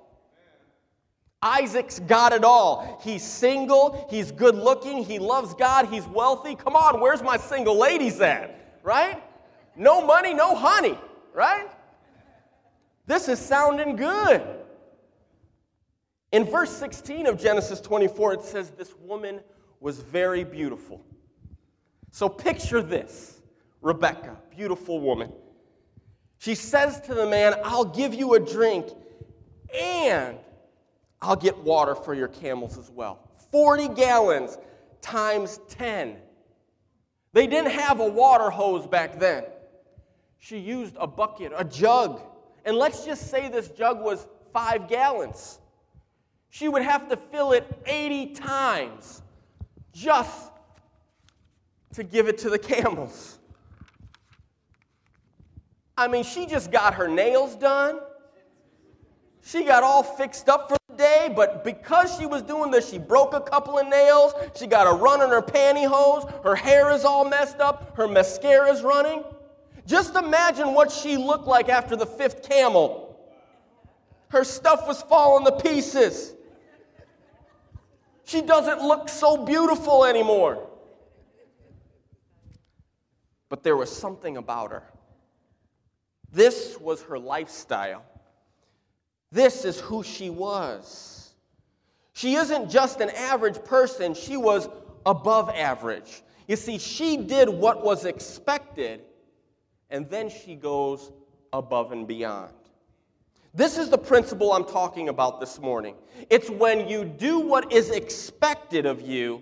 Isaac's 1.41 1.99
got 1.99 2.33
it 2.33 2.43
all. 2.43 2.99
He's 3.03 3.23
single, 3.23 4.07
he's 4.09 4.31
good 4.31 4.55
looking, 4.55 5.03
he 5.03 5.19
loves 5.19 5.53
God, 5.53 5.87
he's 5.87 6.05
wealthy. 6.07 6.55
Come 6.55 6.75
on, 6.75 6.99
where's 6.99 7.21
my 7.21 7.37
single 7.37 7.77
ladies 7.77 8.19
at? 8.19 8.79
Right? 8.83 9.23
No 9.75 10.05
money, 10.05 10.33
no 10.33 10.55
honey, 10.55 10.97
right? 11.33 11.69
This 13.05 13.29
is 13.29 13.39
sounding 13.39 13.95
good. 13.95 14.43
In 16.31 16.43
verse 16.43 16.71
16 16.71 17.25
of 17.25 17.41
Genesis 17.41 17.79
24, 17.81 18.33
it 18.33 18.41
says, 18.43 18.71
This 18.71 18.93
woman 18.99 19.39
was 19.79 19.99
very 19.99 20.43
beautiful. 20.43 21.01
So 22.11 22.27
picture 22.27 22.81
this 22.81 23.41
Rebecca, 23.81 24.37
beautiful 24.55 24.99
woman. 24.99 25.31
She 26.39 26.55
says 26.55 26.99
to 27.01 27.13
the 27.13 27.25
man, 27.25 27.55
I'll 27.63 27.85
give 27.85 28.13
you 28.13 28.33
a 28.33 28.39
drink 28.39 28.87
and 29.73 30.37
I'll 31.21 31.35
get 31.35 31.57
water 31.57 31.95
for 31.95 32.13
your 32.13 32.27
camels 32.27 32.77
as 32.77 32.89
well. 32.89 33.19
40 33.51 33.89
gallons 33.89 34.57
times 35.01 35.59
10. 35.69 36.17
They 37.33 37.47
didn't 37.47 37.71
have 37.71 37.99
a 37.99 38.07
water 38.07 38.49
hose 38.49 38.87
back 38.87 39.19
then. 39.19 39.43
She 40.39 40.57
used 40.57 40.95
a 40.99 41.07
bucket, 41.07 41.51
a 41.55 41.65
jug. 41.65 42.21
And 42.65 42.77
let's 42.77 43.05
just 43.05 43.29
say 43.29 43.49
this 43.49 43.67
jug 43.69 44.01
was 44.01 44.27
five 44.53 44.87
gallons. 44.87 45.59
She 46.49 46.67
would 46.67 46.81
have 46.81 47.09
to 47.09 47.17
fill 47.17 47.51
it 47.51 47.65
80 47.85 48.33
times 48.33 49.21
just 49.93 50.51
to 51.93 52.03
give 52.03 52.27
it 52.27 52.37
to 52.39 52.49
the 52.49 52.57
camels. 52.57 53.37
I 55.97 56.07
mean, 56.07 56.23
she 56.23 56.45
just 56.45 56.71
got 56.71 56.93
her 56.95 57.07
nails 57.07 57.55
done. 57.55 57.99
She 59.43 59.65
got 59.65 59.83
all 59.83 60.01
fixed 60.01 60.47
up 60.47 60.69
for 60.69 60.78
day, 60.99 61.33
but 61.35 61.63
because 61.63 62.15
she 62.19 62.27
was 62.27 62.43
doing 62.43 62.69
this, 62.69 62.87
she 62.91 62.99
broke 62.99 63.33
a 63.33 63.41
couple 63.41 63.79
of 63.79 63.87
nails. 63.87 64.33
She 64.55 64.67
got 64.67 64.85
a 64.85 64.91
run 64.91 65.23
in 65.23 65.29
her 65.29 65.41
pantyhose. 65.41 66.43
Her 66.43 66.55
hair 66.55 66.91
is 66.91 67.05
all 67.05 67.27
messed 67.27 67.59
up. 67.59 67.97
Her 67.97 68.07
mascara 68.07 68.71
is 68.71 68.83
running. 68.83 69.23
Just 69.87 70.15
imagine 70.15 70.75
what 70.75 70.91
she 70.91 71.17
looked 71.17 71.47
like 71.47 71.69
after 71.69 71.95
the 71.95 72.05
fifth 72.05 72.47
camel. 72.47 73.17
Her 74.27 74.43
stuff 74.43 74.87
was 74.87 75.01
falling 75.01 75.45
to 75.45 75.51
pieces. 75.53 76.35
She 78.25 78.41
doesn't 78.41 78.83
look 78.83 79.09
so 79.09 79.43
beautiful 79.43 80.05
anymore. 80.05 80.67
But 83.47 83.63
there 83.63 83.75
was 83.75 83.91
something 83.91 84.37
about 84.37 84.69
her. 84.69 84.83
This 86.31 86.77
was 86.79 87.01
her 87.03 87.17
lifestyle. 87.17 88.03
This 89.31 89.65
is 89.65 89.79
who 89.79 90.03
she 90.03 90.29
was. 90.29 91.33
She 92.13 92.35
isn't 92.35 92.69
just 92.69 92.99
an 92.99 93.09
average 93.11 93.63
person, 93.63 94.13
she 94.13 94.35
was 94.35 94.67
above 95.05 95.49
average. 95.49 96.21
You 96.47 96.55
see, 96.55 96.77
she 96.77 97.15
did 97.15 97.47
what 97.47 97.83
was 97.83 98.05
expected, 98.05 99.01
and 99.89 100.09
then 100.09 100.29
she 100.29 100.55
goes 100.55 101.11
above 101.53 101.91
and 101.91 102.07
beyond. 102.07 102.53
This 103.53 103.77
is 103.77 103.89
the 103.89 103.97
principle 103.97 104.51
I'm 104.51 104.65
talking 104.65 105.09
about 105.09 105.39
this 105.39 105.59
morning. 105.59 105.95
It's 106.29 106.49
when 106.49 106.87
you 106.87 107.05
do 107.05 107.39
what 107.39 107.71
is 107.71 107.89
expected 107.89 108.85
of 108.85 109.01
you, 109.01 109.41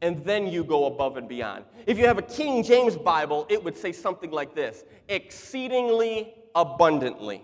and 0.00 0.24
then 0.24 0.46
you 0.46 0.62
go 0.64 0.86
above 0.86 1.16
and 1.16 1.28
beyond. 1.28 1.64
If 1.86 1.98
you 1.98 2.06
have 2.06 2.18
a 2.18 2.22
King 2.22 2.62
James 2.62 2.96
Bible, 2.96 3.46
it 3.48 3.62
would 3.62 3.76
say 3.76 3.92
something 3.92 4.30
like 4.30 4.54
this 4.54 4.84
exceedingly 5.08 6.34
abundantly. 6.54 7.42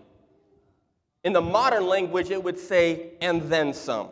In 1.25 1.33
the 1.33 1.41
modern 1.41 1.87
language, 1.87 2.31
it 2.31 2.43
would 2.43 2.59
say, 2.59 3.13
and 3.21 3.43
then 3.43 3.73
some. 3.73 4.11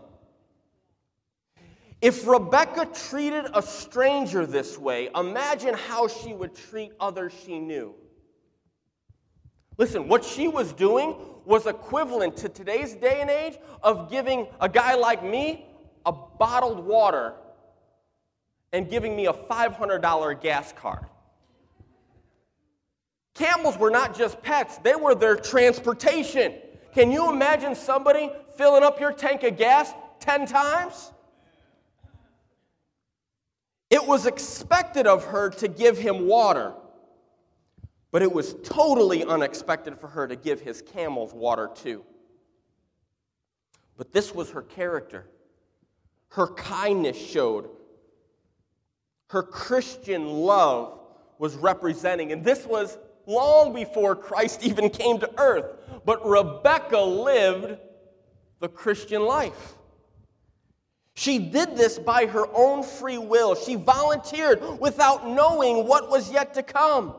If 2.00 2.26
Rebecca 2.26 2.88
treated 2.92 3.47
a 3.54 3.62
stranger 3.62 4.45
this 4.45 4.76
way, 4.76 5.09
imagine 5.14 5.75
how 5.75 6.09
she 6.09 6.33
would 6.33 6.54
treat 6.54 6.92
others 6.99 7.33
she 7.45 7.61
knew. 7.61 7.95
Listen, 9.78 10.09
what 10.09 10.25
she 10.25 10.49
was 10.49 10.73
doing 10.73 11.14
was 11.45 11.66
equivalent 11.66 12.37
to 12.38 12.49
today's 12.49 12.95
day 12.95 13.21
and 13.21 13.31
age 13.31 13.57
of 13.83 14.11
giving 14.11 14.49
a 14.61 14.69
guy 14.69 14.95
like 14.95 15.23
me 15.23 15.66
a 16.04 16.12
bottled 16.12 16.85
water 16.85 17.35
and 18.73 18.90
giving 18.90 19.14
me 19.14 19.26
a 19.26 19.33
$500 19.33 20.40
gas 20.40 20.73
card. 20.73 21.04
Camels 23.35 23.78
were 23.78 23.90
not 23.90 24.16
just 24.16 24.42
pets, 24.42 24.78
they 24.78 24.95
were 24.95 25.14
their 25.14 25.37
transportation. 25.37 26.54
Can 26.95 27.11
you 27.11 27.31
imagine 27.31 27.75
somebody 27.75 28.31
filling 28.57 28.83
up 28.83 29.01
your 29.01 29.13
tank 29.13 29.43
of 29.45 29.57
gas 29.57 29.93
10 30.21 30.47
times? 30.47 31.13
It 33.91 34.07
was 34.07 34.27
expected 34.27 35.07
of 35.07 35.25
her 35.27 35.51
to 35.51 35.69
give 35.69 35.99
him 35.99 36.27
water, 36.27 36.73
but 38.11 38.23
it 38.23 38.33
was 38.33 38.55
totally 38.63 39.25
unexpected 39.25 39.99
for 39.99 40.09
her 40.09 40.27
to 40.27 40.37
give 40.37 40.61
his 40.61 40.83
camels 40.83 41.33
water 41.33 41.71
too. 41.75 42.05
But 43.97 44.13
this 44.13 44.35
was 44.35 44.51
her 44.51 44.63
character. 44.63 45.27
Her 46.31 46.49
kindness 46.49 47.19
showed. 47.19 47.69
Her 49.29 49.43
Christian 49.43 50.27
love 50.27 50.99
was 51.39 51.55
representing. 51.55 52.33
And 52.33 52.45
this 52.45 52.67
was 52.67 52.99
long 53.26 53.73
before 53.73 54.17
Christ 54.17 54.64
even 54.64 54.91
came 54.91 55.19
to 55.21 55.31
earth. 55.38 55.67
But 56.05 56.26
Rebecca 56.26 56.99
lived 56.99 57.79
the 58.61 58.69
Christian 58.69 59.25
life. 59.25 59.75
She 61.14 61.38
did 61.38 61.76
this 61.76 61.99
by 61.99 62.26
her 62.26 62.47
own 62.55 62.83
free 62.83 63.19
will. 63.19 63.55
She 63.55 63.75
volunteered 63.75 64.81
without 64.81 65.29
knowing 65.29 65.87
what 65.87 66.11
was 66.11 66.33
yet 66.33 66.55
to 66.55 66.62
come. 66.62 67.14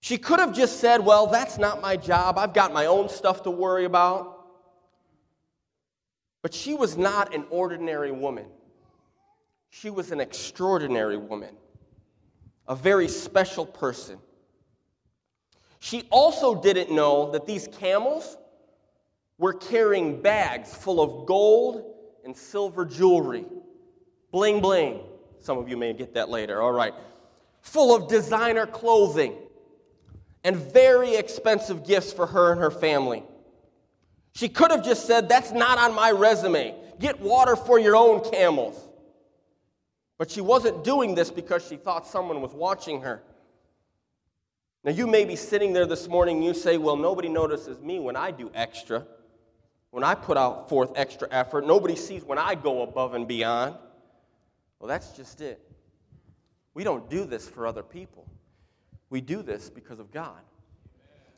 She 0.00 0.18
could 0.18 0.38
have 0.40 0.54
just 0.54 0.80
said, 0.80 1.04
Well, 1.04 1.26
that's 1.26 1.58
not 1.58 1.82
my 1.82 1.96
job. 1.96 2.38
I've 2.38 2.54
got 2.54 2.72
my 2.72 2.86
own 2.86 3.08
stuff 3.08 3.42
to 3.42 3.50
worry 3.50 3.84
about. 3.84 4.36
But 6.42 6.54
she 6.54 6.74
was 6.74 6.96
not 6.96 7.34
an 7.34 7.44
ordinary 7.50 8.12
woman, 8.12 8.46
she 9.68 9.90
was 9.90 10.10
an 10.10 10.20
extraordinary 10.20 11.16
woman 11.16 11.54
a 12.70 12.76
very 12.76 13.08
special 13.08 13.66
person. 13.66 14.16
She 15.80 16.04
also 16.08 16.54
didn't 16.54 16.94
know 16.94 17.32
that 17.32 17.44
these 17.44 17.66
camels 17.66 18.36
were 19.38 19.54
carrying 19.54 20.22
bags 20.22 20.72
full 20.72 21.00
of 21.00 21.26
gold 21.26 21.92
and 22.24 22.34
silver 22.36 22.84
jewelry. 22.84 23.44
Bling, 24.30 24.60
bling. 24.60 25.00
Some 25.40 25.58
of 25.58 25.68
you 25.68 25.76
may 25.76 25.92
get 25.92 26.14
that 26.14 26.28
later, 26.28 26.62
all 26.62 26.70
right. 26.70 26.94
Full 27.62 27.94
of 27.94 28.08
designer 28.08 28.66
clothing 28.66 29.34
and 30.44 30.54
very 30.54 31.16
expensive 31.16 31.84
gifts 31.84 32.12
for 32.12 32.26
her 32.28 32.52
and 32.52 32.60
her 32.60 32.70
family. 32.70 33.24
She 34.32 34.48
could 34.48 34.70
have 34.70 34.84
just 34.84 35.06
said, 35.06 35.28
That's 35.28 35.50
not 35.50 35.78
on 35.78 35.92
my 35.92 36.12
resume. 36.12 36.76
Get 37.00 37.18
water 37.18 37.56
for 37.56 37.80
your 37.80 37.96
own 37.96 38.22
camels. 38.30 38.89
But 40.20 40.30
she 40.30 40.42
wasn't 40.42 40.84
doing 40.84 41.14
this 41.14 41.30
because 41.30 41.66
she 41.66 41.76
thought 41.76 42.06
someone 42.06 42.42
was 42.42 42.52
watching 42.52 43.00
her. 43.00 43.22
Now, 44.84 44.90
you 44.90 45.06
may 45.06 45.24
be 45.24 45.34
sitting 45.34 45.72
there 45.72 45.86
this 45.86 46.08
morning 46.08 46.36
and 46.36 46.44
you 46.44 46.52
say, 46.52 46.76
Well, 46.76 46.96
nobody 46.96 47.30
notices 47.30 47.80
me 47.80 47.98
when 48.00 48.16
I 48.16 48.30
do 48.30 48.50
extra, 48.52 49.06
when 49.92 50.04
I 50.04 50.14
put 50.14 50.36
out 50.36 50.68
forth 50.68 50.92
extra 50.94 51.26
effort. 51.30 51.66
Nobody 51.66 51.96
sees 51.96 52.22
when 52.22 52.36
I 52.36 52.54
go 52.54 52.82
above 52.82 53.14
and 53.14 53.26
beyond. 53.26 53.76
Well, 54.78 54.88
that's 54.88 55.12
just 55.12 55.40
it. 55.40 55.58
We 56.74 56.84
don't 56.84 57.08
do 57.08 57.24
this 57.24 57.48
for 57.48 57.66
other 57.66 57.82
people, 57.82 58.26
we 59.08 59.22
do 59.22 59.40
this 59.40 59.70
because 59.70 60.00
of 60.00 60.12
God. 60.12 60.42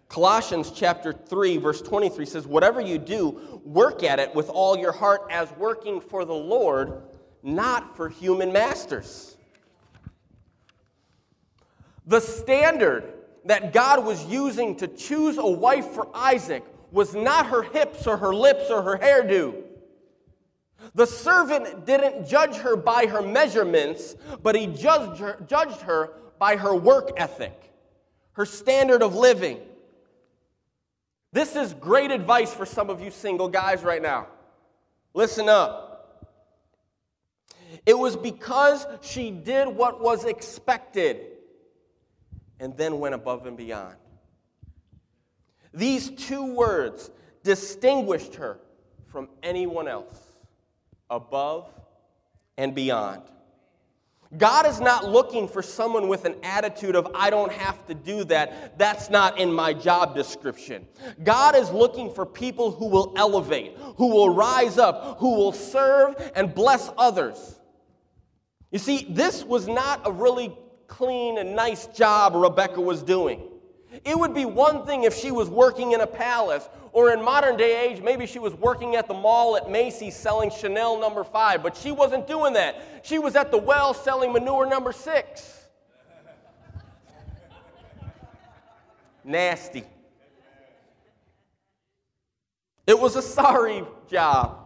Colossians 0.09 0.73
chapter 0.73 1.13
3 1.13 1.57
verse 1.59 1.81
23 1.81 2.27
says 2.27 2.49
whatever 2.49 2.81
you 2.81 2.99
do 2.99 3.61
work 3.65 4.03
at 4.03 4.19
it 4.19 4.35
with 4.35 4.51
all 4.51 4.77
your 4.77 4.93
heart 4.93 5.23
as 5.31 5.51
working 5.53 6.01
for 6.01 6.25
the 6.25 6.35
Lord 6.35 7.01
not 7.43 7.97
for 7.97 8.09
human 8.09 8.53
masters. 8.53 9.37
The 12.07 12.21
standard 12.21 13.13
that 13.45 13.73
God 13.73 14.05
was 14.05 14.25
using 14.27 14.77
to 14.77 14.89
choose 14.89 15.39
a 15.39 15.47
wife 15.47 15.87
for 15.87 16.09
Isaac 16.15 16.65
was 16.91 17.15
not 17.15 17.47
her 17.47 17.63
hips 17.63 18.07
or 18.07 18.17
her 18.17 18.35
lips 18.35 18.71
or 18.71 18.83
her 18.83 18.99
hairdo. 18.99 19.63
The 20.95 21.07
servant 21.07 21.87
didn't 21.87 22.29
judge 22.29 22.57
her 22.57 22.77
by 22.77 23.07
her 23.07 23.23
measurements, 23.23 24.17
but 24.43 24.55
he 24.55 24.67
judged 24.67 25.21
her, 25.21 25.39
judged 25.47 25.81
her 25.83 26.11
by 26.39 26.57
her 26.57 26.75
work 26.75 27.13
ethic, 27.17 27.73
her 28.33 28.45
standard 28.45 29.03
of 29.03 29.15
living. 29.15 29.59
This 31.33 31.57
is 31.57 31.73
great 31.73 32.11
advice 32.11 32.53
for 32.53 32.67
some 32.67 32.91
of 32.91 33.01
you 33.01 33.11
single 33.11 33.49
guys 33.49 33.83
right 33.83 34.03
now. 34.03 34.27
Listen 35.15 35.49
up. 35.49 35.82
It 37.87 37.99
was 37.99 38.17
because 38.17 38.87
she 39.01 39.31
did 39.31 39.69
what 39.69 40.01
was 40.01 40.25
expected 40.25 41.27
and 42.61 42.77
then 42.77 43.01
went 43.01 43.15
above 43.15 43.47
and 43.47 43.57
beyond. 43.57 43.97
These 45.75 46.11
two 46.11 46.55
words 46.55 47.11
distinguished 47.43 48.37
her 48.37 48.61
from 49.09 49.29
anyone 49.43 49.89
else 49.89 50.19
above 51.11 51.69
and 52.57 52.75
beyond. 52.75 53.23
God 54.39 54.67
is 54.67 54.81
not 54.81 55.05
looking 55.05 55.47
for 55.47 55.61
someone 55.61 56.09
with 56.09 56.25
an 56.25 56.37
attitude 56.43 56.97
of, 56.97 57.07
I 57.15 57.29
don't 57.29 57.53
have 57.53 57.87
to 57.89 57.95
do 57.95 58.25
that. 58.25 58.79
That's 58.79 59.11
not 59.11 59.39
in 59.39 59.53
my 59.53 59.75
job 59.75 60.15
description. 60.15 60.87
God 61.23 61.55
is 61.55 61.71
looking 61.71 62.11
for 62.11 62.25
people 62.25 62.71
who 62.71 62.87
will 62.87 63.13
elevate, 63.17 63.77
who 63.97 64.09
will 64.09 64.31
rise 64.31 64.79
up, 64.79 65.19
who 65.19 65.35
will 65.35 65.53
serve 65.53 66.15
and 66.35 66.55
bless 66.55 66.91
others. 66.97 67.59
You 68.73 68.79
see, 68.79 69.07
this 69.09 69.45
was 69.45 69.69
not 69.69 70.01
a 70.05 70.11
really 70.11 70.57
clean 70.89 71.39
and 71.39 71.55
nice 71.55 71.87
job 71.87 72.35
Rebecca 72.35 72.81
was 72.81 73.03
doing. 73.03 73.43
It 74.05 74.19
would 74.19 74.35
be 74.35 74.47
one 74.47 74.87
thing 74.87 75.05
if 75.05 75.15
she 75.15 75.31
was 75.31 75.49
working 75.49 75.93
in 75.93 76.01
a 76.01 76.07
palace, 76.07 76.69
or 76.93 77.13
in 77.13 77.23
modern 77.23 77.57
day 77.57 77.89
age, 77.89 78.03
maybe 78.03 78.27
she 78.27 78.39
was 78.39 78.55
working 78.55 78.97
at 78.97 79.09
the 79.09 79.15
mall 79.15 79.57
at 79.57 79.71
Macy's 79.71 80.17
selling 80.17 80.51
Chanel 80.51 80.99
number 80.99 81.25
five, 81.25 81.63
but 81.63 81.77
she 81.77 81.93
wasn't 81.93 82.27
doing 82.27 82.55
that. 82.55 83.01
She 83.03 83.19
was 83.19 83.37
at 83.37 83.51
the 83.51 83.59
well 83.59 83.95
selling 83.95 84.33
manure 84.33 84.67
number 84.67 84.93
six. 84.93 85.67
Nasty. 89.25 89.85
It 92.87 92.99
was 92.99 93.17
a 93.17 93.23
sorry 93.23 93.85
job, 94.11 94.59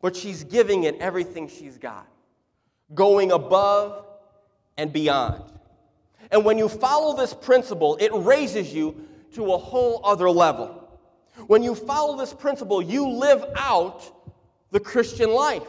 but 0.00 0.14
she's 0.14 0.44
giving 0.44 0.84
it 0.84 0.96
everything 1.00 1.48
she's 1.48 1.76
got, 1.76 2.06
going 2.94 3.32
above 3.32 4.04
and 4.76 4.92
beyond. 4.92 5.42
And 6.30 6.44
when 6.44 6.58
you 6.58 6.68
follow 6.68 7.16
this 7.16 7.34
principle, 7.34 7.96
it 8.00 8.10
raises 8.12 8.72
you 8.72 9.06
to 9.34 9.52
a 9.52 9.58
whole 9.58 10.00
other 10.04 10.30
level. 10.30 10.76
When 11.46 11.62
you 11.62 11.74
follow 11.74 12.16
this 12.16 12.32
principle, 12.32 12.82
you 12.82 13.08
live 13.08 13.44
out 13.56 14.12
the 14.70 14.80
Christian 14.80 15.30
life. 15.32 15.66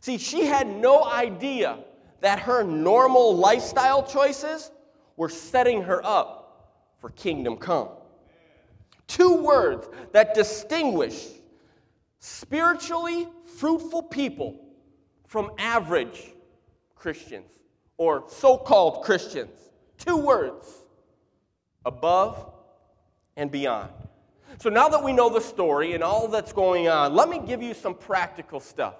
See, 0.00 0.18
she 0.18 0.46
had 0.46 0.66
no 0.66 1.04
idea 1.04 1.78
that 2.20 2.40
her 2.40 2.62
normal 2.62 3.36
lifestyle 3.36 4.02
choices 4.02 4.70
were 5.16 5.28
setting 5.28 5.82
her 5.82 6.04
up 6.04 6.76
for 7.00 7.10
kingdom 7.10 7.56
come. 7.56 7.88
Two 9.06 9.34
words 9.34 9.88
that 10.12 10.34
distinguish 10.34 11.26
spiritually 12.20 13.26
fruitful 13.56 14.02
people 14.02 14.69
from 15.30 15.48
average 15.58 16.32
Christians 16.96 17.52
or 17.96 18.24
so 18.26 18.56
called 18.56 19.04
Christians. 19.04 19.56
Two 19.96 20.16
words 20.16 20.66
above 21.86 22.52
and 23.36 23.48
beyond. 23.48 23.92
So 24.58 24.70
now 24.70 24.88
that 24.88 25.04
we 25.04 25.12
know 25.12 25.28
the 25.28 25.40
story 25.40 25.92
and 25.92 26.02
all 26.02 26.26
that's 26.26 26.52
going 26.52 26.88
on, 26.88 27.14
let 27.14 27.28
me 27.28 27.38
give 27.46 27.62
you 27.62 27.74
some 27.74 27.94
practical 27.94 28.58
stuff. 28.58 28.96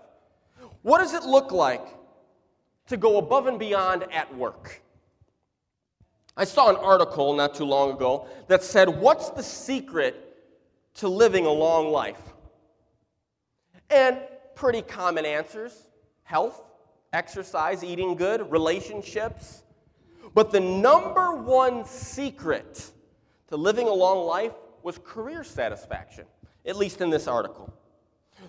What 0.82 0.99
does 0.99 1.14
it 1.14 1.25
look 1.25 1.50
like 1.50 1.84
to 2.87 2.96
go 2.96 3.18
above 3.18 3.49
and 3.49 3.58
beyond 3.58 4.04
at 4.12 4.32
work? 4.37 4.82
I 6.37 6.44
saw 6.44 6.70
an 6.70 6.76
article 6.76 7.34
not 7.34 7.56
too 7.56 7.64
long 7.64 7.90
ago 7.90 8.28
that 8.46 8.62
said, 8.62 8.88
What's 8.88 9.30
the 9.30 9.43
secret 9.43 10.36
to 10.95 11.08
living 11.08 11.45
a 11.47 11.52
long 11.52 11.90
life? 11.90 12.23
And 13.90 14.21
pretty 14.54 14.82
common 14.82 15.26
answers 15.26 15.88
health, 16.30 16.62
exercise, 17.12 17.82
eating 17.82 18.14
good, 18.14 18.49
relationships. 18.52 19.64
But 20.32 20.52
the 20.52 20.60
number 20.60 21.34
one 21.34 21.84
secret 21.84 22.88
to 23.49 23.56
living 23.56 23.88
a 23.88 23.93
long 23.93 24.26
life 24.26 24.52
was 24.84 24.97
career 25.04 25.43
satisfaction, 25.43 26.25
at 26.64 26.76
least 26.76 27.00
in 27.00 27.10
this 27.10 27.26
article. 27.26 27.75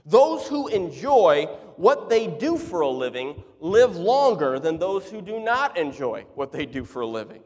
Those 0.06 0.48
who 0.48 0.67
enjoy 0.67 1.48
what 1.76 2.08
they 2.08 2.28
do 2.28 2.56
for 2.56 2.82
a 2.82 2.88
living 2.88 3.44
live 3.60 3.96
longer 3.96 4.60
than 4.60 4.78
those 4.78 5.10
who 5.10 5.20
do 5.20 5.39
not 5.39 5.76
enjoy 5.76 6.26
what 6.36 6.52
they 6.52 6.67
do 6.67 6.86
for 6.86 7.02
a 7.02 7.08
living. 7.08 7.41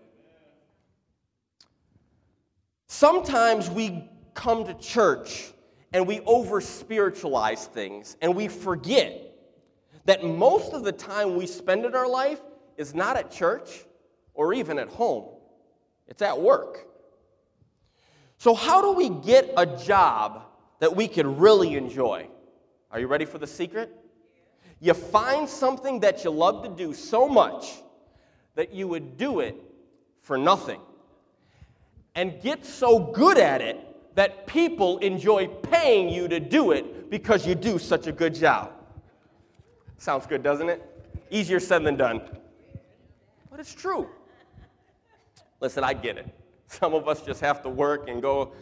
Sometimes 2.87 3.69
we 3.69 4.09
come 4.33 4.65
to 4.65 4.73
church 4.75 5.53
and 5.93 6.05
we 6.05 6.19
over 6.21 6.59
spiritualize 6.59 7.67
things 7.67 8.17
and 8.21 8.35
we 8.35 8.49
forget 8.49 9.24
that 10.05 10.23
most 10.23 10.73
of 10.73 10.83
the 10.83 10.91
time 10.91 11.35
we 11.35 11.45
spend 11.45 11.85
in 11.85 11.95
our 11.95 12.07
life 12.07 12.39
is 12.77 12.93
not 12.93 13.17
at 13.17 13.31
church 13.31 13.85
or 14.33 14.53
even 14.53 14.79
at 14.79 14.87
home, 14.87 15.25
it's 16.07 16.21
at 16.21 16.39
work. 16.39 16.87
So, 18.37 18.53
how 18.53 18.81
do 18.81 18.91
we 18.91 19.09
get 19.09 19.51
a 19.57 19.65
job 19.65 20.43
that 20.79 20.95
we 20.95 21.07
can 21.07 21.37
really 21.37 21.75
enjoy? 21.75 22.27
Are 22.91 22.99
you 22.99 23.07
ready 23.07 23.25
for 23.25 23.37
the 23.37 23.47
secret? 23.47 23.91
You 24.79 24.93
find 24.93 25.49
something 25.49 26.01
that 26.01 26.23
you 26.23 26.29
love 26.29 26.63
to 26.63 26.69
do 26.69 26.93
so 26.93 27.27
much 27.27 27.81
that 28.55 28.73
you 28.73 28.87
would 28.87 29.17
do 29.17 29.39
it 29.39 29.55
for 30.21 30.37
nothing. 30.37 30.81
And 32.13 32.41
get 32.41 32.65
so 32.65 32.99
good 32.99 33.37
at 33.37 33.61
it 33.61 33.79
that 34.15 34.47
people 34.47 34.99
enjoy 34.99 35.47
paying 35.47 36.09
you 36.09 36.27
to 36.27 36.39
do 36.39 36.71
it 36.71 37.09
because 37.09 37.45
you 37.45 37.55
do 37.55 37.77
such 37.77 38.07
a 38.07 38.11
good 38.11 38.33
job. 38.33 38.74
Sounds 39.97 40.25
good, 40.25 40.43
doesn't 40.43 40.69
it? 40.69 40.81
Easier 41.29 41.59
said 41.59 41.83
than 41.83 41.95
done. 41.95 42.21
But 43.49 43.59
it's 43.59 43.73
true. 43.73 44.09
Listen, 45.61 45.83
I 45.83 45.93
get 45.93 46.17
it. 46.17 46.27
Some 46.67 46.93
of 46.93 47.07
us 47.07 47.21
just 47.21 47.41
have 47.41 47.61
to 47.63 47.69
work 47.69 48.09
and 48.09 48.21
go 48.21 48.53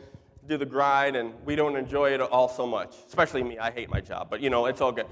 do 0.47 0.57
the 0.57 0.65
grind, 0.65 1.15
and 1.15 1.33
we 1.45 1.55
don't 1.55 1.75
enjoy 1.75 2.11
it 2.11 2.21
all 2.21 2.49
so 2.49 2.67
much. 2.67 2.95
Especially 3.07 3.43
me. 3.43 3.57
I 3.57 3.71
hate 3.71 3.89
my 3.89 4.01
job, 4.01 4.27
but 4.29 4.41
you 4.41 4.49
know, 4.49 4.65
it's 4.65 4.81
all 4.81 4.91
good. 4.91 5.07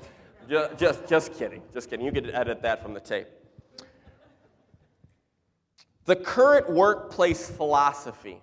Just, 0.50 0.78
just, 0.78 1.08
just 1.08 1.34
kidding. 1.34 1.62
Just 1.74 1.90
kidding. 1.90 2.06
You 2.06 2.12
can 2.12 2.30
edit 2.32 2.62
that 2.62 2.82
from 2.84 2.94
the 2.94 3.00
tape. 3.00 3.28
The 6.06 6.16
current 6.16 6.70
workplace 6.70 7.50
philosophy 7.50 8.42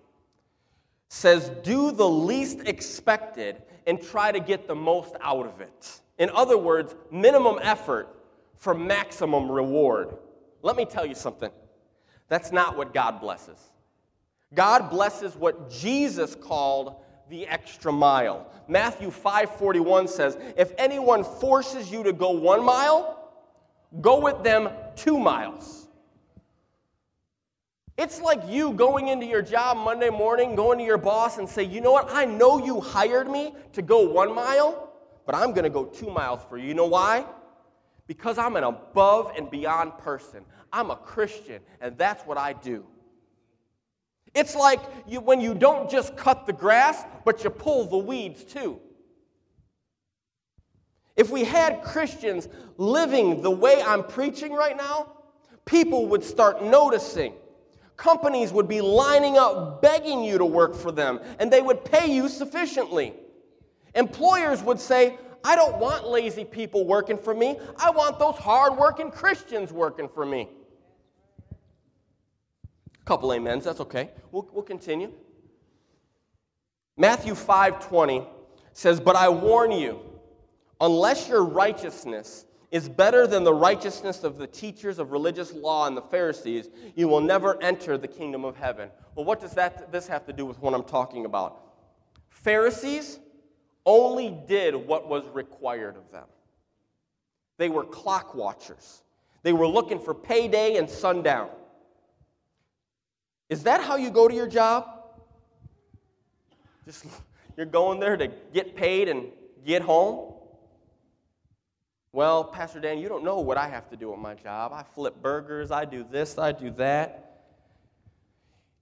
says 1.08 1.50
do 1.62 1.90
the 1.90 2.08
least 2.08 2.60
expected 2.66 3.62
and 3.86 4.00
try 4.00 4.32
to 4.32 4.40
get 4.40 4.68
the 4.68 4.74
most 4.74 5.14
out 5.20 5.46
of 5.46 5.60
it. 5.60 6.00
In 6.18 6.30
other 6.30 6.58
words, 6.58 6.94
minimum 7.10 7.58
effort 7.62 8.08
for 8.56 8.74
maximum 8.74 9.50
reward. 9.50 10.16
Let 10.62 10.76
me 10.76 10.84
tell 10.84 11.06
you 11.06 11.14
something. 11.14 11.50
That's 12.28 12.52
not 12.52 12.76
what 12.76 12.92
God 12.92 13.20
blesses. 13.20 13.58
God 14.54 14.90
blesses 14.90 15.36
what 15.36 15.70
Jesus 15.70 16.34
called 16.34 16.96
the 17.28 17.46
extra 17.46 17.92
mile. 17.92 18.46
Matthew 18.66 19.10
5:41 19.10 20.08
says, 20.08 20.36
"If 20.56 20.72
anyone 20.78 21.22
forces 21.22 21.92
you 21.92 22.02
to 22.02 22.12
go 22.12 22.30
1 22.30 22.64
mile, 22.64 23.16
go 24.00 24.18
with 24.18 24.42
them 24.42 24.70
2 24.96 25.18
miles." 25.18 25.86
It's 27.96 28.20
like 28.20 28.40
you 28.46 28.72
going 28.72 29.08
into 29.08 29.26
your 29.26 29.42
job 29.42 29.76
Monday 29.76 30.10
morning, 30.10 30.54
going 30.54 30.78
to 30.78 30.84
your 30.84 30.98
boss 30.98 31.38
and 31.38 31.48
say, 31.48 31.62
"You 31.62 31.80
know 31.80 31.92
what? 31.92 32.08
I 32.10 32.24
know 32.24 32.58
you 32.58 32.80
hired 32.80 33.30
me 33.30 33.54
to 33.72 33.82
go 33.82 34.00
1 34.00 34.34
mile, 34.34 34.87
but 35.28 35.34
I'm 35.34 35.50
going 35.50 35.64
to 35.64 35.70
go 35.70 35.84
two 35.84 36.08
miles 36.08 36.40
for 36.48 36.56
you. 36.56 36.66
You 36.66 36.72
know 36.72 36.86
why? 36.86 37.26
Because 38.06 38.38
I'm 38.38 38.56
an 38.56 38.64
above 38.64 39.34
and 39.36 39.50
beyond 39.50 39.98
person. 39.98 40.42
I'm 40.72 40.90
a 40.90 40.96
Christian, 40.96 41.60
and 41.82 41.98
that's 41.98 42.22
what 42.22 42.38
I 42.38 42.54
do. 42.54 42.86
It's 44.34 44.56
like 44.56 44.80
you, 45.06 45.20
when 45.20 45.42
you 45.42 45.52
don't 45.54 45.90
just 45.90 46.16
cut 46.16 46.46
the 46.46 46.54
grass, 46.54 47.04
but 47.26 47.44
you 47.44 47.50
pull 47.50 47.84
the 47.84 47.98
weeds 47.98 48.42
too. 48.42 48.80
If 51.14 51.28
we 51.28 51.44
had 51.44 51.82
Christians 51.82 52.48
living 52.78 53.42
the 53.42 53.50
way 53.50 53.82
I'm 53.82 54.04
preaching 54.04 54.54
right 54.54 54.78
now, 54.78 55.12
people 55.66 56.06
would 56.06 56.24
start 56.24 56.64
noticing. 56.64 57.34
Companies 57.98 58.50
would 58.50 58.66
be 58.66 58.80
lining 58.80 59.36
up 59.36 59.82
begging 59.82 60.24
you 60.24 60.38
to 60.38 60.46
work 60.46 60.74
for 60.74 60.90
them, 60.90 61.20
and 61.38 61.52
they 61.52 61.60
would 61.60 61.84
pay 61.84 62.10
you 62.10 62.30
sufficiently. 62.30 63.12
Employers 63.98 64.62
would 64.62 64.78
say, 64.78 65.18
I 65.42 65.56
don't 65.56 65.78
want 65.78 66.06
lazy 66.06 66.44
people 66.44 66.86
working 66.86 67.18
for 67.18 67.34
me. 67.34 67.58
I 67.76 67.90
want 67.90 68.20
those 68.20 68.36
hardworking 68.36 69.10
Christians 69.10 69.72
working 69.72 70.08
for 70.08 70.24
me. 70.24 70.48
A 73.00 73.04
couple 73.04 73.32
amens, 73.32 73.64
that's 73.64 73.80
okay. 73.80 74.10
We'll, 74.30 74.48
we'll 74.52 74.62
continue. 74.62 75.12
Matthew 76.96 77.34
5:20 77.34 78.24
says, 78.72 79.00
"But 79.00 79.16
I 79.16 79.28
warn 79.30 79.72
you, 79.72 80.00
unless 80.80 81.28
your 81.28 81.44
righteousness 81.44 82.46
is 82.70 82.88
better 82.88 83.26
than 83.26 83.42
the 83.42 83.54
righteousness 83.54 84.22
of 84.22 84.38
the 84.38 84.46
teachers 84.46 85.00
of 85.00 85.10
religious 85.10 85.52
law 85.52 85.88
and 85.88 85.96
the 85.96 86.02
Pharisees, 86.02 86.68
you 86.94 87.08
will 87.08 87.20
never 87.20 87.60
enter 87.62 87.98
the 87.98 88.08
kingdom 88.08 88.44
of 88.44 88.56
heaven. 88.56 88.90
Well, 89.16 89.24
what 89.24 89.40
does 89.40 89.52
that, 89.54 89.90
this 89.90 90.06
have 90.06 90.24
to 90.26 90.32
do 90.32 90.46
with 90.46 90.60
what 90.60 90.74
I'm 90.74 90.84
talking 90.84 91.24
about? 91.24 91.62
Pharisees 92.28 93.18
only 93.84 94.36
did 94.46 94.74
what 94.74 95.08
was 95.08 95.24
required 95.32 95.96
of 95.96 96.10
them. 96.12 96.26
They 97.58 97.68
were 97.68 97.84
clock 97.84 98.34
watchers. 98.34 99.02
They 99.42 99.52
were 99.52 99.66
looking 99.66 100.00
for 100.00 100.14
payday 100.14 100.76
and 100.76 100.88
sundown. 100.88 101.50
Is 103.48 103.62
that 103.64 103.82
how 103.82 103.96
you 103.96 104.10
go 104.10 104.28
to 104.28 104.34
your 104.34 104.46
job? 104.46 104.86
Just 106.84 107.06
you're 107.56 107.66
going 107.66 107.98
there 107.98 108.16
to 108.16 108.28
get 108.52 108.76
paid 108.76 109.08
and 109.08 109.26
get 109.66 109.82
home? 109.82 110.34
Well, 112.12 112.44
Pastor 112.44 112.80
Dan, 112.80 112.98
you 112.98 113.08
don't 113.08 113.24
know 113.24 113.40
what 113.40 113.58
I 113.58 113.68
have 113.68 113.90
to 113.90 113.96
do 113.96 114.12
at 114.12 114.18
my 114.18 114.34
job. 114.34 114.72
I 114.72 114.82
flip 114.94 115.20
burgers, 115.20 115.70
I 115.70 115.84
do 115.84 116.04
this, 116.10 116.38
I 116.38 116.52
do 116.52 116.70
that. 116.72 117.42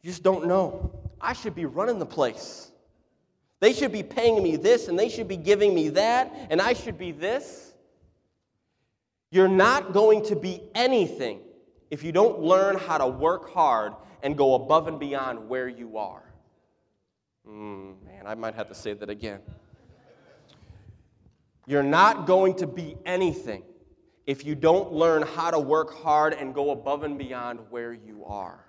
You 0.02 0.10
just 0.10 0.22
don't 0.22 0.46
know. 0.46 0.92
I 1.20 1.32
should 1.32 1.54
be 1.54 1.64
running 1.64 1.98
the 1.98 2.06
place. 2.06 2.70
They 3.66 3.72
should 3.72 3.90
be 3.90 4.04
paying 4.04 4.40
me 4.44 4.54
this, 4.54 4.86
and 4.86 4.96
they 4.96 5.08
should 5.08 5.26
be 5.26 5.36
giving 5.36 5.74
me 5.74 5.88
that, 5.88 6.32
and 6.50 6.62
I 6.62 6.72
should 6.72 6.96
be 6.96 7.10
this. 7.10 7.74
You're 9.32 9.48
not 9.48 9.92
going 9.92 10.24
to 10.26 10.36
be 10.36 10.62
anything 10.72 11.40
if 11.90 12.04
you 12.04 12.12
don't 12.12 12.38
learn 12.38 12.78
how 12.78 12.96
to 12.98 13.08
work 13.08 13.52
hard 13.52 13.94
and 14.22 14.38
go 14.38 14.54
above 14.54 14.86
and 14.86 15.00
beyond 15.00 15.48
where 15.48 15.66
you 15.66 15.98
are. 15.98 16.22
Mm, 17.44 18.04
man, 18.04 18.24
I 18.24 18.36
might 18.36 18.54
have 18.54 18.68
to 18.68 18.74
say 18.76 18.92
that 18.92 19.10
again. 19.10 19.40
You're 21.66 21.82
not 21.82 22.24
going 22.24 22.54
to 22.58 22.68
be 22.68 22.96
anything 23.04 23.64
if 24.26 24.46
you 24.46 24.54
don't 24.54 24.92
learn 24.92 25.22
how 25.22 25.50
to 25.50 25.58
work 25.58 25.92
hard 25.92 26.34
and 26.34 26.54
go 26.54 26.70
above 26.70 27.02
and 27.02 27.18
beyond 27.18 27.58
where 27.70 27.92
you 27.92 28.24
are. 28.26 28.65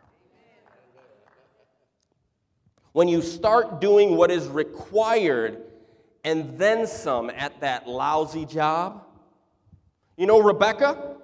When 2.98 3.08
you 3.08 3.22
start 3.22 3.80
doing 3.80 4.18
what 4.18 4.32
is 4.32 4.48
required 4.48 5.62
and 6.24 6.58
then 6.58 6.88
some 6.88 7.30
at 7.30 7.62
that 7.62 7.88
lousy 7.88 8.44
job, 8.44 9.04
you 10.18 10.26
know, 10.26 10.42
Rebecca, 10.42 11.16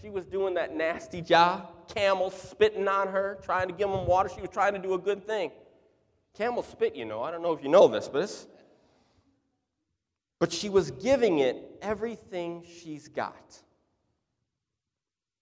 she 0.00 0.08
was 0.08 0.24
doing 0.24 0.54
that 0.54 0.74
nasty 0.74 1.20
job, 1.20 1.86
camels 1.94 2.32
spitting 2.32 2.88
on 2.88 3.08
her, 3.08 3.36
trying 3.42 3.68
to 3.68 3.74
give 3.74 3.90
them 3.90 4.06
water. 4.06 4.30
She 4.34 4.40
was 4.40 4.48
trying 4.48 4.72
to 4.72 4.78
do 4.78 4.94
a 4.94 4.98
good 4.98 5.26
thing. 5.26 5.50
Camel 6.32 6.62
spit, 6.62 6.96
you 6.96 7.04
know. 7.04 7.22
I 7.22 7.30
don't 7.30 7.42
know 7.42 7.52
if 7.52 7.62
you 7.62 7.68
know 7.68 7.88
this, 7.88 8.08
but 8.08 8.22
it's. 8.22 8.46
But 10.38 10.50
she 10.50 10.70
was 10.70 10.92
giving 10.92 11.40
it 11.40 11.62
everything 11.82 12.64
she's 12.80 13.06
got. 13.06 13.60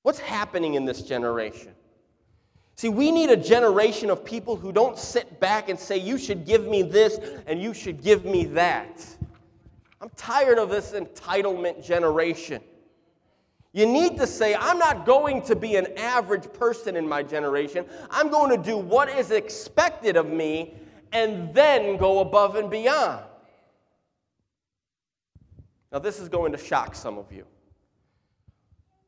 What's 0.03 0.19
happening 0.19 0.75
in 0.75 0.85
this 0.85 1.03
generation? 1.03 1.77
See, 2.77 2.91
we 2.91 3.11
need 3.11 3.31
a 3.31 3.37
generation 3.37 4.11
of 4.11 4.23
people 4.23 4.55
who 4.55 4.71
don't 4.71 4.99
sit 4.99 5.41
back 5.41 5.71
and 5.71 5.79
say, 5.79 5.97
You 5.97 6.19
should 6.19 6.45
give 6.45 6.67
me 6.67 6.83
this 6.83 7.19
and 7.47 7.61
you 7.61 7.73
should 7.73 8.03
give 8.03 8.25
me 8.25 8.45
that. 8.47 9.05
I'm 10.01 10.11
tired 10.11 10.59
of 10.59 10.69
this 10.69 10.93
entitlement 10.93 11.83
generation. 11.83 12.63
You 13.73 13.87
need 13.87 14.19
to 14.19 14.27
say, 14.27 14.55
I'm 14.55 14.79
not 14.79 15.07
going 15.07 15.43
to 15.43 15.57
be 15.57 15.77
an 15.77 15.87
average 15.99 16.51
person 16.53 16.97
in 16.97 17.09
my 17.09 17.23
generation. 17.23 17.87
I'm 18.11 18.31
going 18.31 18.51
to 18.51 18.63
do 18.63 18.77
what 18.77 19.09
is 19.09 19.31
expected 19.31 20.17
of 20.17 20.27
me 20.31 20.75
and 21.13 21.53
then 21.55 21.97
go 21.97 22.21
above 22.21 22.57
and 22.57 22.71
beyond. 22.71 23.25
Now, 25.93 25.99
this 25.99 26.19
is 26.19 26.29
going 26.29 26.53
to 26.53 26.59
shock 26.59 26.95
some 26.95 27.17
of 27.17 27.33
you. 27.33 27.47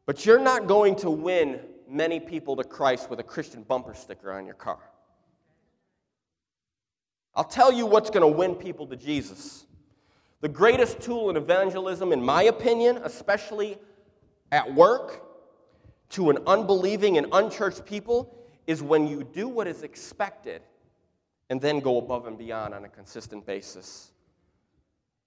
But 0.06 0.24
you're 0.24 0.38
not 0.38 0.66
going 0.66 0.96
to 0.96 1.10
win 1.10 1.60
many 1.90 2.20
people 2.20 2.56
to 2.56 2.64
Christ 2.64 3.10
with 3.10 3.20
a 3.20 3.24
Christian 3.24 3.62
bumper 3.62 3.94
sticker 3.94 4.32
on 4.32 4.46
your 4.46 4.54
car. 4.54 4.78
I'll 7.34 7.44
tell 7.44 7.72
you 7.72 7.86
what's 7.86 8.10
going 8.10 8.30
to 8.30 8.36
win 8.36 8.54
people 8.54 8.86
to 8.88 8.96
Jesus. 8.96 9.64
The 10.40 10.48
greatest 10.48 11.00
tool 11.00 11.30
in 11.30 11.36
evangelism, 11.36 12.12
in 12.12 12.22
my 12.22 12.44
opinion, 12.44 12.98
especially 13.04 13.78
at 14.50 14.72
work 14.74 15.24
to 16.10 16.30
an 16.30 16.38
unbelieving 16.46 17.18
and 17.18 17.26
unchurched 17.32 17.84
people 17.84 18.34
is 18.66 18.82
when 18.82 19.06
you 19.06 19.24
do 19.24 19.48
what 19.48 19.66
is 19.66 19.82
expected 19.82 20.62
and 21.50 21.60
then 21.60 21.80
go 21.80 21.98
above 21.98 22.26
and 22.26 22.38
beyond 22.38 22.74
on 22.74 22.84
a 22.84 22.88
consistent 22.88 23.46
basis. 23.46 24.10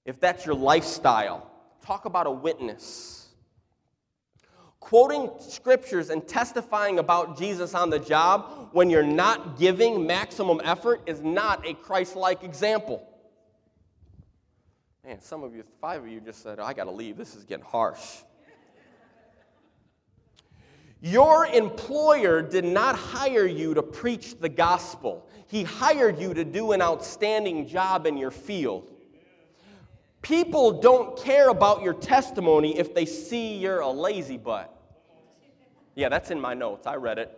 If 0.06 0.20
that's 0.20 0.46
your 0.46 0.56
lifestyle, 0.56 1.50
talk 1.84 2.06
about 2.06 2.28
a 2.28 2.32
witness. 2.32 3.21
Quoting 4.82 5.30
scriptures 5.40 6.10
and 6.10 6.28
testifying 6.28 7.00
about 7.00 7.38
Jesus 7.38 7.74
on 7.74 7.90
the 7.90 8.00
job 8.00 8.70
when 8.74 8.90
you're 8.90 9.04
not 9.04 9.58
giving 9.58 10.06
maximum 10.06 10.60
effort 10.64 11.02
is 11.06 11.22
not 11.22 11.66
a 11.66 11.74
Christ 11.76 12.18
like 12.18 12.44
example. 12.44 13.08
Man, 15.06 15.22
some 15.22 15.44
of 15.44 15.56
you, 15.56 15.64
five 15.80 16.04
of 16.04 16.10
you 16.10 16.20
just 16.20 16.44
said, 16.44 16.60
oh, 16.60 16.64
I 16.64 16.74
got 16.74 16.86
to 16.86 16.92
leave. 16.92 17.16
This 17.16 17.36
is 17.36 17.46
getting 17.46 17.64
harsh. 17.64 18.24
Your 21.00 21.46
employer 21.46 22.42
did 22.42 22.66
not 22.66 22.96
hire 22.96 23.46
you 23.46 23.74
to 23.76 23.84
preach 23.84 24.40
the 24.40 24.50
gospel, 24.50 25.28
he 25.48 25.64
hired 25.64 26.20
you 26.20 26.34
to 26.34 26.44
do 26.44 26.72
an 26.72 26.82
outstanding 26.82 27.68
job 27.68 28.08
in 28.08 28.18
your 28.18 28.32
field. 28.32 28.91
People 30.22 30.80
don't 30.80 31.18
care 31.18 31.50
about 31.50 31.82
your 31.82 31.94
testimony 31.94 32.78
if 32.78 32.94
they 32.94 33.06
see 33.06 33.58
you're 33.58 33.80
a 33.80 33.90
lazy 33.90 34.38
butt. 34.38 34.74
Yeah, 35.96 36.10
that's 36.10 36.32
in 36.32 36.40
my 36.40 36.54
notes. 36.54 36.86
I 36.86 36.96
read 36.96 37.18
it. 37.18 37.38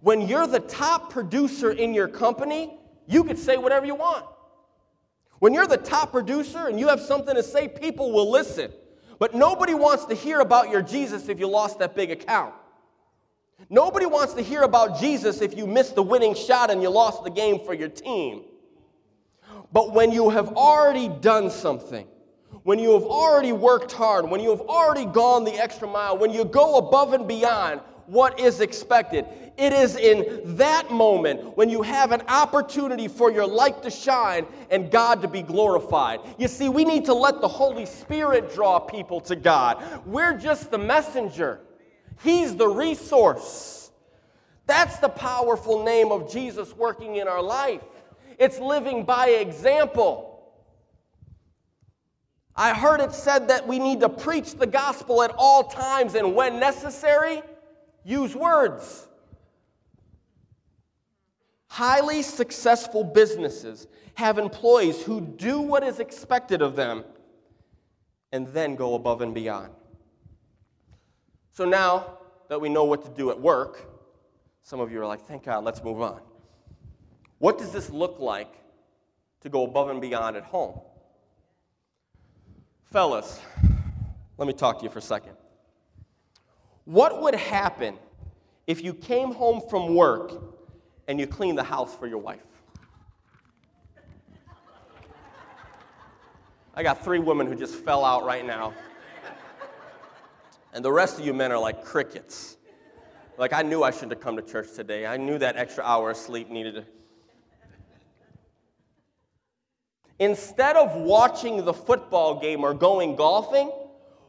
When 0.00 0.28
you're 0.28 0.46
the 0.46 0.60
top 0.60 1.10
producer 1.10 1.72
in 1.72 1.92
your 1.92 2.06
company, 2.06 2.78
you 3.06 3.24
can 3.24 3.36
say 3.36 3.56
whatever 3.56 3.86
you 3.86 3.94
want. 3.94 4.24
When 5.40 5.52
you're 5.52 5.66
the 5.66 5.76
top 5.76 6.12
producer 6.12 6.68
and 6.68 6.78
you 6.78 6.88
have 6.88 7.00
something 7.00 7.34
to 7.34 7.42
say, 7.42 7.68
people 7.68 8.12
will 8.12 8.30
listen. 8.30 8.70
But 9.18 9.34
nobody 9.34 9.74
wants 9.74 10.04
to 10.06 10.14
hear 10.14 10.40
about 10.40 10.70
your 10.70 10.82
Jesus 10.82 11.28
if 11.28 11.40
you 11.40 11.48
lost 11.48 11.78
that 11.80 11.96
big 11.96 12.10
account. 12.10 12.54
Nobody 13.68 14.06
wants 14.06 14.34
to 14.34 14.42
hear 14.42 14.62
about 14.62 15.00
Jesus 15.00 15.40
if 15.40 15.56
you 15.56 15.66
missed 15.66 15.94
the 15.94 16.02
winning 16.02 16.34
shot 16.34 16.70
and 16.70 16.82
you 16.82 16.90
lost 16.90 17.24
the 17.24 17.30
game 17.30 17.64
for 17.64 17.74
your 17.74 17.88
team. 17.88 18.44
But 19.76 19.92
when 19.92 20.10
you 20.10 20.30
have 20.30 20.56
already 20.56 21.08
done 21.08 21.50
something, 21.50 22.06
when 22.62 22.78
you 22.78 22.94
have 22.94 23.02
already 23.02 23.52
worked 23.52 23.92
hard, 23.92 24.26
when 24.26 24.40
you 24.40 24.48
have 24.48 24.62
already 24.62 25.04
gone 25.04 25.44
the 25.44 25.52
extra 25.52 25.86
mile, 25.86 26.16
when 26.16 26.30
you 26.30 26.46
go 26.46 26.78
above 26.78 27.12
and 27.12 27.28
beyond 27.28 27.82
what 28.06 28.40
is 28.40 28.62
expected, 28.62 29.26
it 29.58 29.74
is 29.74 29.96
in 29.96 30.56
that 30.56 30.90
moment 30.90 31.58
when 31.58 31.68
you 31.68 31.82
have 31.82 32.12
an 32.12 32.22
opportunity 32.22 33.06
for 33.06 33.30
your 33.30 33.46
light 33.46 33.82
to 33.82 33.90
shine 33.90 34.46
and 34.70 34.90
God 34.90 35.20
to 35.20 35.28
be 35.28 35.42
glorified. 35.42 36.20
You 36.38 36.48
see, 36.48 36.70
we 36.70 36.86
need 36.86 37.04
to 37.04 37.12
let 37.12 37.42
the 37.42 37.48
Holy 37.48 37.84
Spirit 37.84 38.54
draw 38.54 38.78
people 38.78 39.20
to 39.20 39.36
God. 39.36 39.84
We're 40.06 40.38
just 40.38 40.70
the 40.70 40.78
messenger, 40.78 41.60
He's 42.22 42.56
the 42.56 42.66
resource. 42.68 43.90
That's 44.66 44.98
the 45.00 45.10
powerful 45.10 45.84
name 45.84 46.10
of 46.10 46.32
Jesus 46.32 46.74
working 46.74 47.16
in 47.16 47.28
our 47.28 47.42
life. 47.42 47.82
It's 48.38 48.58
living 48.58 49.04
by 49.04 49.28
example. 49.28 50.36
I 52.54 52.72
heard 52.72 53.00
it 53.00 53.12
said 53.12 53.48
that 53.48 53.66
we 53.66 53.78
need 53.78 54.00
to 54.00 54.08
preach 54.08 54.54
the 54.54 54.66
gospel 54.66 55.22
at 55.22 55.32
all 55.36 55.64
times 55.64 56.14
and 56.14 56.34
when 56.34 56.58
necessary, 56.58 57.42
use 58.04 58.34
words. 58.34 59.08
Highly 61.68 62.22
successful 62.22 63.04
businesses 63.04 63.86
have 64.14 64.38
employees 64.38 65.02
who 65.02 65.20
do 65.20 65.60
what 65.60 65.82
is 65.82 66.00
expected 66.00 66.62
of 66.62 66.76
them 66.76 67.04
and 68.32 68.46
then 68.48 68.74
go 68.74 68.94
above 68.94 69.20
and 69.20 69.34
beyond. 69.34 69.72
So 71.52 71.66
now 71.66 72.18
that 72.48 72.60
we 72.60 72.70
know 72.70 72.84
what 72.84 73.02
to 73.04 73.10
do 73.10 73.30
at 73.30 73.38
work, 73.38 73.90
some 74.62 74.80
of 74.80 74.90
you 74.90 75.00
are 75.00 75.06
like, 75.06 75.26
thank 75.26 75.44
God, 75.44 75.64
let's 75.64 75.82
move 75.82 76.00
on. 76.00 76.20
What 77.46 77.58
does 77.58 77.70
this 77.70 77.90
look 77.90 78.18
like 78.18 78.52
to 79.42 79.48
go 79.48 79.62
above 79.62 79.88
and 79.88 80.00
beyond 80.00 80.36
at 80.36 80.42
home? 80.42 80.80
Fellas, 82.90 83.40
let 84.36 84.48
me 84.48 84.52
talk 84.52 84.78
to 84.78 84.84
you 84.84 84.90
for 84.90 84.98
a 84.98 85.02
second. 85.02 85.34
What 86.86 87.22
would 87.22 87.36
happen 87.36 87.98
if 88.66 88.82
you 88.82 88.92
came 88.92 89.32
home 89.32 89.62
from 89.70 89.94
work 89.94 90.32
and 91.06 91.20
you 91.20 91.28
cleaned 91.28 91.56
the 91.56 91.62
house 91.62 91.94
for 91.94 92.08
your 92.08 92.18
wife. 92.18 92.40
I 96.74 96.82
got 96.82 97.04
three 97.04 97.20
women 97.20 97.46
who 97.46 97.54
just 97.54 97.76
fell 97.76 98.04
out 98.04 98.24
right 98.24 98.44
now. 98.44 98.74
And 100.72 100.84
the 100.84 100.90
rest 100.90 101.20
of 101.20 101.24
you 101.24 101.32
men 101.32 101.52
are 101.52 101.60
like 101.60 101.84
crickets. 101.84 102.56
Like, 103.38 103.52
I 103.52 103.62
knew 103.62 103.84
I 103.84 103.92
shouldn't 103.92 104.14
have 104.14 104.20
come 104.20 104.34
to 104.34 104.42
church 104.42 104.74
today. 104.74 105.06
I 105.06 105.16
knew 105.16 105.38
that 105.38 105.56
extra 105.56 105.84
hour 105.84 106.10
of 106.10 106.16
sleep 106.16 106.50
needed 106.50 106.74
to. 106.74 106.95
Instead 110.18 110.76
of 110.76 110.94
watching 110.94 111.64
the 111.64 111.74
football 111.74 112.40
game 112.40 112.64
or 112.64 112.72
going 112.72 113.16
golfing, 113.16 113.70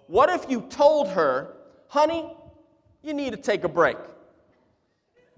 what 0.08 0.30
if 0.30 0.50
you 0.50 0.62
told 0.70 1.08
her, 1.10 1.54
honey, 1.88 2.34
you 3.04 3.14
need 3.14 3.32
to 3.32 3.38
take 3.38 3.64
a 3.64 3.70
break? 3.70 3.98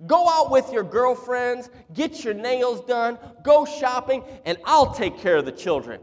Go 0.07 0.29
out 0.29 0.49
with 0.49 0.71
your 0.71 0.83
girlfriends, 0.83 1.69
get 1.93 2.23
your 2.23 2.33
nails 2.33 2.81
done, 2.81 3.17
go 3.43 3.65
shopping, 3.65 4.23
and 4.45 4.57
I'll 4.63 4.93
take 4.93 5.19
care 5.19 5.37
of 5.37 5.45
the 5.45 5.51
children. 5.51 5.99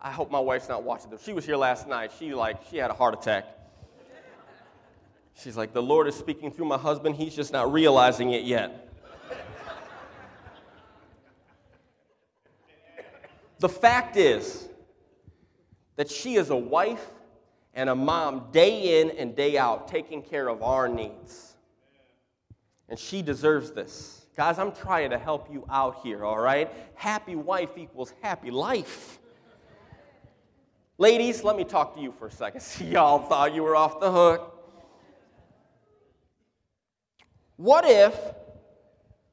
I 0.00 0.10
hope 0.10 0.30
my 0.30 0.38
wife's 0.38 0.68
not 0.68 0.82
watching 0.82 1.10
this. 1.10 1.24
She 1.24 1.32
was 1.32 1.44
here 1.46 1.56
last 1.56 1.88
night. 1.88 2.12
She 2.18 2.34
like 2.34 2.58
she 2.70 2.76
had 2.76 2.90
a 2.90 2.94
heart 2.94 3.14
attack. 3.14 3.46
She's 5.36 5.56
like, 5.56 5.72
the 5.72 5.82
Lord 5.82 6.06
is 6.06 6.14
speaking 6.14 6.52
through 6.52 6.66
my 6.66 6.78
husband. 6.78 7.16
He's 7.16 7.34
just 7.34 7.52
not 7.52 7.72
realizing 7.72 8.32
it 8.32 8.44
yet. 8.44 8.83
The 13.58 13.68
fact 13.68 14.16
is 14.16 14.68
that 15.96 16.10
she 16.10 16.34
is 16.34 16.50
a 16.50 16.56
wife 16.56 17.06
and 17.74 17.88
a 17.88 17.94
mom 17.94 18.48
day 18.52 19.00
in 19.00 19.10
and 19.10 19.34
day 19.34 19.58
out, 19.58 19.88
taking 19.88 20.22
care 20.22 20.48
of 20.48 20.62
our 20.62 20.88
needs. 20.88 21.54
And 22.88 22.98
she 22.98 23.22
deserves 23.22 23.72
this. 23.72 24.26
Guys, 24.36 24.58
I'm 24.58 24.72
trying 24.72 25.10
to 25.10 25.18
help 25.18 25.52
you 25.52 25.64
out 25.70 26.00
here, 26.02 26.24
all 26.24 26.38
right? 26.38 26.70
Happy 26.94 27.36
wife 27.36 27.70
equals 27.76 28.12
happy 28.20 28.50
life. 28.50 29.18
Ladies, 30.98 31.42
let 31.42 31.56
me 31.56 31.64
talk 31.64 31.94
to 31.96 32.00
you 32.00 32.12
for 32.18 32.26
a 32.26 32.30
second. 32.30 32.60
See, 32.62 32.86
y'all 32.86 33.20
thought 33.20 33.54
you 33.54 33.62
were 33.62 33.76
off 33.76 34.00
the 34.00 34.10
hook. 34.10 34.50
What 37.56 37.84
if 37.86 38.14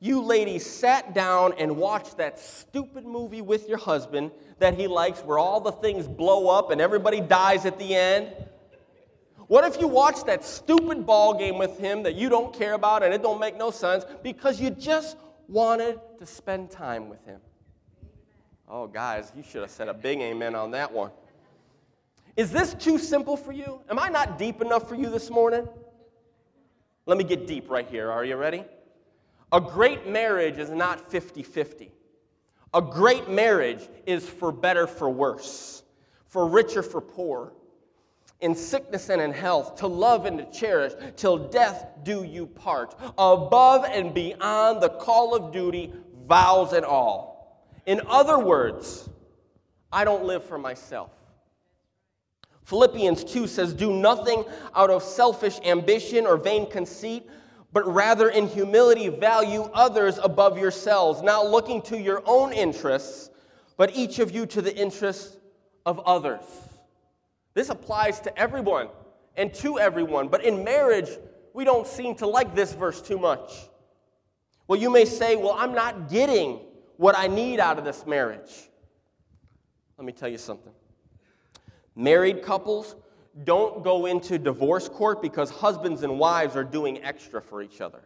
you 0.02 0.20
ladies 0.20 0.66
sat 0.66 1.14
down 1.14 1.54
and 1.60 1.78
watched 1.78 2.18
that 2.18 2.40
stupid 2.40 3.06
movie 3.06 3.44
with 3.44 3.70
your 3.70 3.78
husband 3.78 4.32
that 4.58 4.74
he 4.74 4.88
likes 4.88 5.20
where 5.20 5.38
all 5.38 5.62
the 5.62 5.72
things 5.72 6.08
blow 6.08 6.50
up 6.50 6.72
and 6.72 6.82
everybody 6.82 7.22
dies 7.22 7.68
at 7.68 7.78
the 7.78 7.96
end? 7.96 8.34
What 9.46 9.64
if 9.64 9.80
you 9.80 9.88
watched 9.88 10.26
that 10.26 10.44
stupid 10.44 11.06
ball 11.06 11.38
game 11.38 11.60
with 11.60 11.78
him 11.78 12.02
that 12.04 12.16
you 12.16 12.30
don't 12.30 12.52
care 12.52 12.74
about 12.74 13.04
and 13.04 13.14
it 13.14 13.22
don't 13.22 13.40
make 13.40 13.58
no 13.58 13.70
sense 13.70 14.04
because 14.24 14.60
you 14.60 14.72
just 14.72 15.18
wanted 15.48 16.00
to 16.18 16.26
spend 16.26 16.72
time 16.72 17.08
with 17.08 17.24
him? 17.24 17.40
Oh, 18.68 18.88
guys, 18.88 19.32
you 19.36 19.44
should 19.44 19.62
have 19.62 19.70
said 19.70 19.88
a 19.88 19.94
big 19.94 20.20
amen 20.20 20.56
on 20.56 20.72
that 20.72 20.92
one. 20.92 21.12
Is 22.36 22.52
this 22.52 22.74
too 22.74 22.98
simple 22.98 23.38
for 23.38 23.52
you? 23.52 23.82
Am 23.88 24.00
I 24.00 24.10
not 24.10 24.40
deep 24.40 24.62
enough 24.62 24.90
for 24.90 24.96
you 24.96 25.12
this 25.12 25.30
morning? 25.30 25.68
Let 27.06 27.20
me 27.20 27.24
get 27.24 27.46
deep 27.46 27.70
right 27.70 27.88
here. 27.88 28.10
Are 28.10 28.26
you 28.26 28.36
ready? 28.36 28.64
A 29.52 29.60
great 29.60 30.08
marriage 30.08 30.58
is 30.58 30.70
not 30.70 31.12
50 31.12 31.44
50. 31.44 31.92
A 32.74 32.82
great 32.82 33.30
marriage 33.30 33.88
is 34.06 34.28
for 34.28 34.52
better, 34.52 34.88
for 34.88 35.10
worse, 35.10 35.84
for 36.28 36.48
richer, 36.48 36.82
for 36.82 37.02
poor, 37.02 37.52
in 38.40 38.56
sickness 38.56 39.10
and 39.10 39.22
in 39.22 39.34
health, 39.34 39.76
to 39.76 39.88
love 39.88 40.26
and 40.26 40.38
to 40.38 40.46
cherish, 40.58 40.94
till 41.18 41.38
death 41.38 41.86
do 42.04 42.24
you 42.24 42.48
part, 42.48 42.96
above 43.18 43.86
and 43.86 44.14
beyond 44.14 44.82
the 44.82 44.90
call 44.90 45.36
of 45.36 45.52
duty, 45.52 45.92
vows 46.28 46.72
and 46.72 46.86
all. 46.86 47.66
In 47.86 48.02
other 48.08 48.40
words, 48.40 49.10
I 49.92 50.06
don't 50.06 50.24
live 50.24 50.46
for 50.46 50.58
myself. 50.58 51.12
Philippians 52.64 53.26
2 53.26 53.48
says, 53.48 53.74
Do 53.74 53.92
nothing 53.92 54.46
out 54.76 54.90
of 54.90 55.04
selfish 55.04 55.60
ambition 55.66 56.26
or 56.26 56.38
vain 56.38 56.70
conceit, 56.70 57.30
but 57.74 57.88
rather 57.88 58.30
in 58.30 58.48
humility 58.48 59.08
value 59.08 59.64
others 59.74 60.20
above 60.22 60.58
yourselves, 60.58 61.22
not 61.22 61.50
looking 61.50 61.82
to 61.84 61.98
your 61.98 62.22
own 62.26 62.52
interests, 62.52 63.30
but 63.78 63.96
each 63.96 64.20
of 64.20 64.32
you 64.32 64.46
to 64.46 64.62
the 64.62 64.76
interests 64.76 65.38
of 65.86 66.00
others. 66.00 66.44
This 67.54 67.70
applies 67.70 68.20
to 68.22 68.38
everyone 68.38 68.88
and 69.36 69.54
to 69.56 69.80
everyone, 69.80 70.28
but 70.28 70.44
in 70.44 70.64
marriage, 70.64 71.10
we 71.54 71.64
don't 71.64 71.88
seem 71.88 72.16
to 72.16 72.28
like 72.28 72.56
this 72.56 72.74
verse 72.74 73.02
too 73.02 73.18
much. 73.18 73.52
Well, 74.68 74.80
you 74.80 74.90
may 74.90 75.06
say, 75.06 75.36
Well, 75.36 75.56
I'm 75.58 75.74
not 75.74 76.10
getting 76.10 76.60
what 76.98 77.18
I 77.18 77.28
need 77.28 77.60
out 77.60 77.78
of 77.78 77.84
this 77.84 78.06
marriage. 78.06 78.70
Let 79.98 80.06
me 80.06 80.14
tell 80.14 80.30
you 80.30 80.38
something. 80.38 80.74
Married 81.96 82.42
couples 82.42 82.96
don't 83.44 83.84
go 83.84 84.06
into 84.06 84.38
divorce 84.38 84.90
court 84.90 85.22
because 85.22 85.50
husbands 85.50 86.04
and 86.04 86.20
wives 86.20 86.56
are 86.56 86.64
doing 86.64 87.04
extra 87.04 87.42
for 87.42 87.62
each 87.62 87.82
other. 87.82 88.02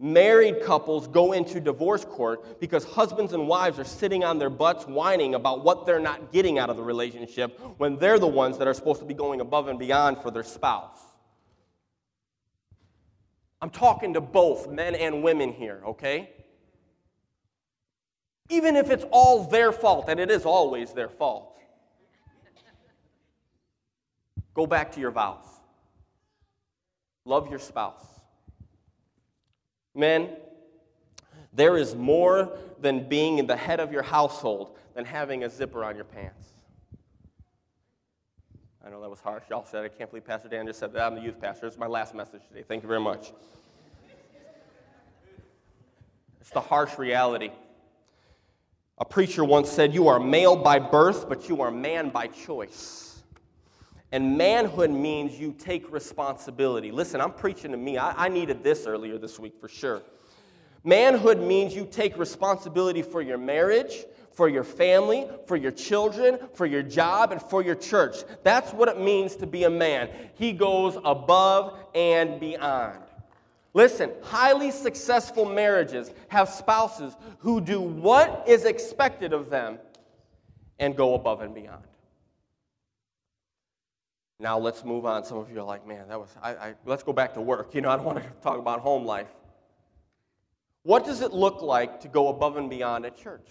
Married 0.00 0.60
couples 0.62 1.06
go 1.06 1.32
into 1.32 1.60
divorce 1.60 2.04
court 2.04 2.60
because 2.60 2.84
husbands 2.84 3.32
and 3.32 3.46
wives 3.46 3.78
are 3.78 3.84
sitting 3.84 4.24
on 4.24 4.38
their 4.38 4.50
butts 4.50 4.84
whining 4.84 5.36
about 5.36 5.64
what 5.64 5.86
they're 5.86 6.00
not 6.00 6.32
getting 6.32 6.58
out 6.58 6.68
of 6.68 6.76
the 6.76 6.82
relationship 6.82 7.60
when 7.78 7.96
they're 7.98 8.18
the 8.18 8.26
ones 8.26 8.58
that 8.58 8.66
are 8.66 8.74
supposed 8.74 9.00
to 9.00 9.06
be 9.06 9.14
going 9.14 9.40
above 9.40 9.68
and 9.68 9.78
beyond 9.78 10.18
for 10.18 10.32
their 10.32 10.42
spouse. 10.42 10.98
I'm 13.62 13.70
talking 13.70 14.14
to 14.14 14.20
both 14.20 14.68
men 14.68 14.94
and 14.96 15.22
women 15.22 15.52
here, 15.52 15.80
okay? 15.86 16.30
Even 18.50 18.76
if 18.76 18.90
it's 18.90 19.04
all 19.10 19.44
their 19.44 19.72
fault, 19.72 20.08
and 20.08 20.20
it 20.20 20.30
is 20.30 20.44
always 20.44 20.92
their 20.92 21.08
fault, 21.08 21.53
go 24.54 24.66
back 24.66 24.92
to 24.92 25.00
your 25.00 25.10
vows. 25.10 25.44
Love 27.24 27.50
your 27.50 27.58
spouse. 27.58 28.04
Men, 29.94 30.30
there 31.52 31.76
is 31.76 31.94
more 31.94 32.56
than 32.80 33.08
being 33.08 33.38
in 33.38 33.46
the 33.46 33.56
head 33.56 33.80
of 33.80 33.92
your 33.92 34.02
household 34.02 34.76
than 34.94 35.04
having 35.04 35.44
a 35.44 35.50
zipper 35.50 35.84
on 35.84 35.96
your 35.96 36.04
pants. 36.04 36.48
I 38.84 38.90
know 38.90 39.00
that 39.00 39.08
was 39.08 39.20
harsh. 39.20 39.44
Y'all 39.48 39.64
said, 39.64 39.84
I 39.84 39.88
can't 39.88 40.10
believe 40.10 40.26
Pastor 40.26 40.48
Dan 40.48 40.66
just 40.66 40.78
said 40.78 40.92
that. 40.92 41.02
I'm 41.02 41.14
the 41.14 41.22
youth 41.22 41.40
pastor. 41.40 41.66
It's 41.66 41.78
my 41.78 41.86
last 41.86 42.14
message 42.14 42.42
today. 42.48 42.64
Thank 42.66 42.82
you 42.82 42.88
very 42.88 43.00
much. 43.00 43.32
It's 46.40 46.50
the 46.50 46.60
harsh 46.60 46.98
reality. 46.98 47.50
A 48.98 49.04
preacher 49.04 49.42
once 49.42 49.70
said, 49.70 49.94
You 49.94 50.08
are 50.08 50.20
male 50.20 50.54
by 50.54 50.78
birth, 50.78 51.28
but 51.28 51.48
you 51.48 51.62
are 51.62 51.70
man 51.70 52.10
by 52.10 52.26
choice. 52.26 53.03
And 54.12 54.38
manhood 54.38 54.90
means 54.90 55.38
you 55.38 55.52
take 55.58 55.90
responsibility. 55.90 56.92
Listen, 56.92 57.20
I'm 57.20 57.32
preaching 57.32 57.72
to 57.72 57.76
me. 57.76 57.98
I, 57.98 58.26
I, 58.26 58.28
needed 58.28 58.62
this 58.62 58.86
earlier 58.86 59.18
this 59.18 59.40
week 59.40 59.54
for 59.60 59.68
sure. 59.68 60.02
Manhood 60.84 61.40
means 61.40 61.74
you 61.74 61.86
take 61.90 62.16
responsibility 62.16 63.02
for 63.02 63.22
your 63.22 63.38
marriage, 63.38 64.04
for 64.30 64.48
your 64.48 64.62
family, 64.62 65.26
for 65.46 65.56
your 65.56 65.70
children, 65.70 66.38
for 66.52 66.66
your 66.66 66.82
job, 66.82 67.32
and 67.32 67.40
for 67.40 67.62
your 67.62 67.74
church. 67.74 68.16
That's 68.42 68.72
what 68.72 68.88
it 68.88 69.00
means 69.00 69.34
to 69.36 69.46
be 69.46 69.64
a 69.64 69.70
man. 69.70 70.10
He 70.34 70.52
goes 70.52 70.96
above 71.04 71.78
and 71.94 72.38
beyond. 72.38 73.00
Listen, 73.72 74.12
highly 74.22 74.70
successful 74.70 75.44
marriages 75.44 76.12
have 76.28 76.48
spouses 76.48 77.16
who 77.38 77.60
do 77.60 77.80
what 77.80 78.44
is 78.46 78.64
expected 78.64 79.32
of 79.32 79.50
them 79.50 79.78
and 80.78 80.96
go 80.96 81.14
above 81.14 81.40
and 81.40 81.54
beyond. 81.54 81.82
Now 84.44 84.58
let's 84.58 84.84
move 84.84 85.06
on. 85.06 85.24
Some 85.24 85.38
of 85.38 85.50
you 85.50 85.58
are 85.60 85.64
like, 85.64 85.86
man, 85.86 86.06
that 86.08 86.20
was, 86.20 86.28
I, 86.42 86.50
I, 86.50 86.74
let's 86.84 87.02
go 87.02 87.14
back 87.14 87.32
to 87.32 87.40
work. 87.40 87.70
You 87.74 87.80
know, 87.80 87.88
I 87.88 87.96
don't 87.96 88.04
want 88.04 88.22
to 88.22 88.28
talk 88.42 88.58
about 88.58 88.80
home 88.80 89.06
life. 89.06 89.30
What 90.82 91.06
does 91.06 91.22
it 91.22 91.32
look 91.32 91.62
like 91.62 92.00
to 92.00 92.08
go 92.08 92.28
above 92.28 92.58
and 92.58 92.68
beyond 92.68 93.06
at 93.06 93.16
church? 93.16 93.48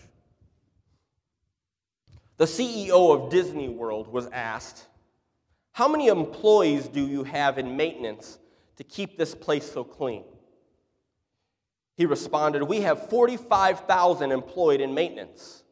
The 2.38 2.46
CEO 2.46 3.12
of 3.12 3.32
Disney 3.32 3.70
World 3.70 4.08
was 4.08 4.28
asked, 4.28 4.86
How 5.72 5.88
many 5.88 6.10
employees 6.10 6.88
do 6.90 7.04
you 7.04 7.24
have 7.24 7.58
in 7.58 7.76
maintenance 7.76 8.38
to 8.76 8.84
keep 8.84 9.18
this 9.18 9.34
place 9.34 9.70
so 9.72 9.84
clean? 9.84 10.24
He 11.98 12.06
responded, 12.06 12.62
We 12.62 12.82
have 12.82 13.10
45,000 13.10 14.32
employed 14.32 14.80
in 14.80 14.94
maintenance. 14.94 15.64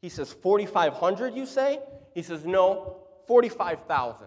He 0.00 0.08
says, 0.08 0.32
4,500, 0.32 1.34
you 1.34 1.44
say? 1.44 1.80
He 2.14 2.22
says, 2.22 2.46
No, 2.46 3.07
45,000. 3.28 4.26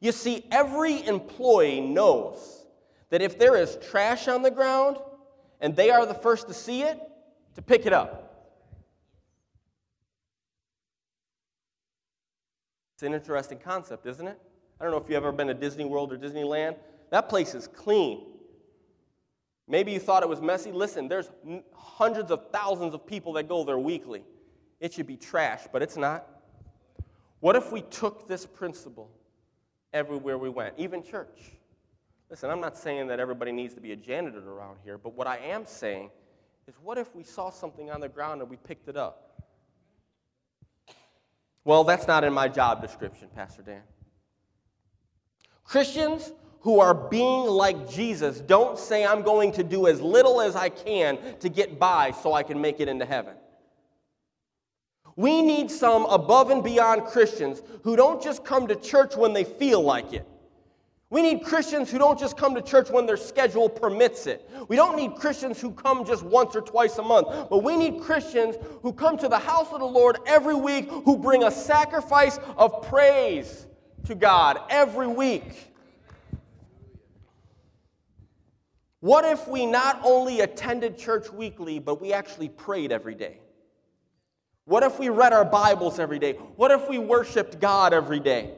You 0.00 0.12
see, 0.12 0.46
every 0.50 1.06
employee 1.06 1.80
knows 1.80 2.64
that 3.10 3.20
if 3.20 3.38
there 3.38 3.56
is 3.56 3.76
trash 3.90 4.28
on 4.28 4.42
the 4.42 4.50
ground 4.50 4.96
and 5.60 5.76
they 5.76 5.90
are 5.90 6.06
the 6.06 6.14
first 6.14 6.48
to 6.48 6.54
see 6.54 6.82
it, 6.82 6.98
to 7.56 7.62
pick 7.62 7.84
it 7.86 7.92
up. 7.92 8.22
It's 12.94 13.02
an 13.02 13.12
interesting 13.12 13.58
concept, 13.58 14.06
isn't 14.06 14.26
it? 14.26 14.38
I 14.80 14.84
don't 14.84 14.92
know 14.92 14.98
if 14.98 15.04
you've 15.08 15.16
ever 15.16 15.32
been 15.32 15.48
to 15.48 15.54
Disney 15.54 15.84
World 15.84 16.12
or 16.12 16.16
Disneyland. 16.16 16.76
That 17.10 17.28
place 17.28 17.54
is 17.54 17.66
clean. 17.66 18.26
Maybe 19.68 19.92
you 19.92 19.98
thought 19.98 20.22
it 20.22 20.28
was 20.28 20.40
messy. 20.40 20.70
Listen, 20.70 21.08
there's 21.08 21.30
hundreds 21.74 22.30
of 22.30 22.50
thousands 22.52 22.94
of 22.94 23.06
people 23.06 23.32
that 23.34 23.48
go 23.48 23.64
there 23.64 23.78
weekly. 23.78 24.22
It 24.80 24.92
should 24.92 25.06
be 25.06 25.16
trash, 25.16 25.62
but 25.72 25.82
it's 25.82 25.96
not. 25.96 26.26
What 27.46 27.54
if 27.54 27.70
we 27.70 27.82
took 27.82 28.26
this 28.26 28.44
principle 28.44 29.08
everywhere 29.92 30.36
we 30.36 30.48
went, 30.48 30.74
even 30.78 31.00
church? 31.00 31.52
Listen, 32.28 32.50
I'm 32.50 32.60
not 32.60 32.76
saying 32.76 33.06
that 33.06 33.20
everybody 33.20 33.52
needs 33.52 33.72
to 33.74 33.80
be 33.80 33.92
a 33.92 33.96
janitor 33.96 34.50
around 34.50 34.78
here, 34.82 34.98
but 34.98 35.14
what 35.14 35.28
I 35.28 35.36
am 35.36 35.64
saying 35.64 36.10
is 36.66 36.74
what 36.82 36.98
if 36.98 37.14
we 37.14 37.22
saw 37.22 37.50
something 37.50 37.88
on 37.88 38.00
the 38.00 38.08
ground 38.08 38.40
and 38.40 38.50
we 38.50 38.56
picked 38.56 38.88
it 38.88 38.96
up? 38.96 39.44
Well, 41.62 41.84
that's 41.84 42.08
not 42.08 42.24
in 42.24 42.32
my 42.32 42.48
job 42.48 42.82
description, 42.82 43.28
Pastor 43.32 43.62
Dan. 43.62 43.82
Christians 45.62 46.32
who 46.62 46.80
are 46.80 46.94
being 46.94 47.46
like 47.46 47.88
Jesus 47.88 48.40
don't 48.40 48.76
say, 48.76 49.06
I'm 49.06 49.22
going 49.22 49.52
to 49.52 49.62
do 49.62 49.86
as 49.86 50.00
little 50.00 50.40
as 50.40 50.56
I 50.56 50.68
can 50.68 51.16
to 51.38 51.48
get 51.48 51.78
by 51.78 52.10
so 52.10 52.32
I 52.32 52.42
can 52.42 52.60
make 52.60 52.80
it 52.80 52.88
into 52.88 53.06
heaven. 53.06 53.36
We 55.16 55.40
need 55.40 55.70
some 55.70 56.04
above 56.04 56.50
and 56.50 56.62
beyond 56.62 57.04
Christians 57.06 57.62
who 57.82 57.96
don't 57.96 58.22
just 58.22 58.44
come 58.44 58.68
to 58.68 58.76
church 58.76 59.16
when 59.16 59.32
they 59.32 59.44
feel 59.44 59.80
like 59.80 60.12
it. 60.12 60.26
We 61.08 61.22
need 61.22 61.44
Christians 61.44 61.90
who 61.90 61.98
don't 61.98 62.18
just 62.18 62.36
come 62.36 62.54
to 62.54 62.60
church 62.60 62.90
when 62.90 63.06
their 63.06 63.16
schedule 63.16 63.68
permits 63.68 64.26
it. 64.26 64.50
We 64.68 64.74
don't 64.76 64.96
need 64.96 65.14
Christians 65.14 65.60
who 65.60 65.70
come 65.70 66.04
just 66.04 66.24
once 66.24 66.56
or 66.56 66.60
twice 66.60 66.98
a 66.98 67.02
month, 67.02 67.28
but 67.48 67.62
we 67.62 67.76
need 67.76 68.00
Christians 68.00 68.56
who 68.82 68.92
come 68.92 69.16
to 69.18 69.28
the 69.28 69.38
house 69.38 69.72
of 69.72 69.78
the 69.78 69.86
Lord 69.86 70.18
every 70.26 70.54
week, 70.54 70.90
who 70.90 71.16
bring 71.16 71.44
a 71.44 71.50
sacrifice 71.50 72.38
of 72.56 72.82
praise 72.88 73.66
to 74.06 74.14
God 74.16 74.58
every 74.68 75.06
week. 75.06 75.72
What 78.98 79.24
if 79.24 79.46
we 79.46 79.64
not 79.64 80.00
only 80.02 80.40
attended 80.40 80.98
church 80.98 81.30
weekly, 81.30 81.78
but 81.78 82.00
we 82.00 82.12
actually 82.12 82.48
prayed 82.48 82.90
every 82.90 83.14
day? 83.14 83.38
What 84.66 84.82
if 84.82 84.98
we 84.98 85.08
read 85.10 85.32
our 85.32 85.44
Bibles 85.44 86.00
every 86.00 86.18
day? 86.18 86.32
What 86.56 86.72
if 86.72 86.88
we 86.88 86.98
worshiped 86.98 87.60
God 87.60 87.94
every 87.94 88.18
day? 88.18 88.54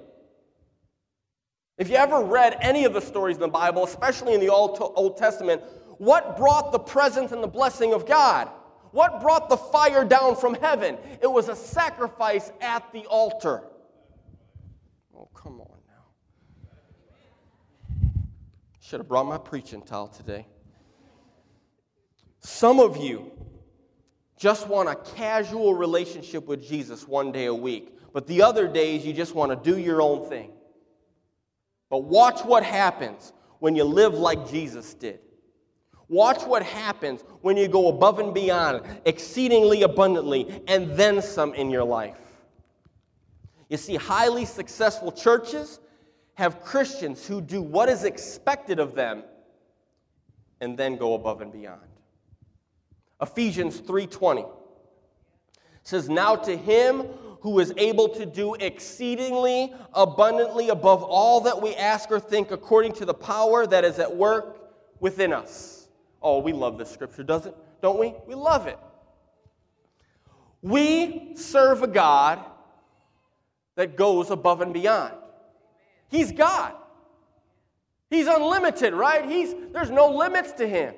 If 1.77 1.91
you 1.91 1.97
ever 1.97 2.23
read 2.23 2.57
any 2.63 2.87
of 2.87 2.95
the 2.95 3.01
stories 3.01 3.37
in 3.37 3.43
the 3.43 3.49
Bible, 3.49 3.85
especially 3.85 4.33
in 4.33 4.41
the 4.41 4.49
Old 4.49 5.17
Testament, 5.19 5.63
what 5.99 6.39
brought 6.39 6.73
the 6.73 6.79
presence 6.79 7.31
and 7.31 7.43
the 7.43 7.49
blessing 7.49 7.93
of 7.93 8.07
God? 8.07 8.49
What 8.93 9.21
brought 9.21 9.51
the 9.51 9.59
fire 9.59 10.03
down 10.03 10.35
from 10.35 10.55
heaven? 10.55 10.97
It 11.21 11.31
was 11.31 11.51
a 11.51 11.55
sacrifice 11.55 12.53
at 12.63 12.91
the 12.95 13.05
altar. 13.05 13.65
Oh, 15.15 15.29
come 15.35 15.61
on 15.61 15.79
now. 15.87 16.07
Should 18.81 19.01
have 19.01 19.09
brought 19.09 19.27
my 19.27 19.37
preaching 19.37 19.83
towel 19.83 20.09
today. 20.09 20.47
Some 22.41 22.81
of 22.81 22.97
you 22.97 23.31
just 24.39 24.69
want 24.69 24.89
a 24.89 24.95
casual 25.17 25.75
relationship 25.75 26.47
with 26.47 26.67
Jesus 26.67 27.07
one 27.07 27.33
day 27.33 27.47
a 27.47 27.55
week, 27.55 27.99
but 28.13 28.27
the 28.27 28.43
other 28.43 28.69
days 28.69 29.05
you 29.05 29.13
just 29.13 29.35
want 29.35 29.51
to 29.51 29.71
do 29.71 29.79
your 29.79 30.01
own 30.01 30.29
thing. 30.29 30.53
But 31.91 32.05
watch 32.05 32.45
what 32.45 32.63
happens 32.63 33.33
when 33.59 33.75
you 33.75 33.85
live 33.85 34.15
like 34.15 34.49
Jesus 34.49 34.95
did. 34.95 35.21
Watch 36.09 36.43
what 36.45 36.63
happens 36.63 37.23
when 37.43 37.57
you 37.57 37.69
go 37.69 37.89
above 37.89 38.19
and 38.19 38.33
beyond, 38.33 38.83
exceedingly 39.05 39.83
abundantly, 39.83 40.63
and 40.67 40.97
then 40.97 41.21
some 41.21 41.53
in 41.55 41.69
your 41.69 41.85
life. 41.85 42.17
You 43.69 43.77
see, 43.77 43.97
highly 43.97 44.45
successful 44.45 45.13
churches 45.13 45.81
have 46.35 46.63
Christians 46.63 47.27
who 47.27 47.41
do 47.41 47.61
what 47.61 47.89
is 47.89 48.05
expected 48.05 48.79
of 48.79 48.95
them 48.95 49.25
and 50.61 50.79
then 50.79 50.97
go 50.97 51.15
above 51.15 51.43
and 51.43 51.53
beyond. 51.53 51.81
Ephesians 53.21 53.81
3:20 53.81 54.47
says, 55.83 56.09
"Now 56.09 56.37
to 56.37 56.57
him 56.57 57.09
who 57.41 57.59
is 57.61 57.73
able 57.77 58.09
to 58.09 58.27
do 58.27 58.55
exceedingly 58.55 59.73
abundantly 59.95 60.69
above 60.69 61.03
all 61.03 61.41
that 61.43 61.63
we 61.63 61.75
ask 61.75 62.11
or 62.11 62.21
think 62.21 62.51
according 62.51 62.93
to 62.93 63.05
the 63.05 63.15
power 63.15 63.67
that 63.67 63.85
is 63.85 63.99
at 63.99 64.17
work 64.17 64.59
within 65.01 65.33
us. 65.33 65.89
Oh, 66.21 66.41
we 66.41 66.53
love 66.53 66.79
this 66.79 66.91
scripture, 66.91 67.23
doesn't 67.23 67.55
don't 67.81 67.99
we? 67.99 68.15
We 68.27 68.35
love 68.35 68.67
it. 68.67 68.79
We 70.63 71.37
serve 71.37 71.83
a 71.83 71.87
God 71.87 72.41
that 73.77 73.97
goes 73.97 74.31
above 74.31 74.61
and 74.61 74.75
beyond. 74.75 75.15
He's 76.09 76.33
God. 76.33 76.75
He's 78.11 78.27
unlimited, 78.27 78.95
right? 78.95 79.25
He's, 79.25 79.55
there's 79.73 79.91
no 79.91 80.11
limits 80.11 80.53
to 80.53 80.67
him. 80.67 80.95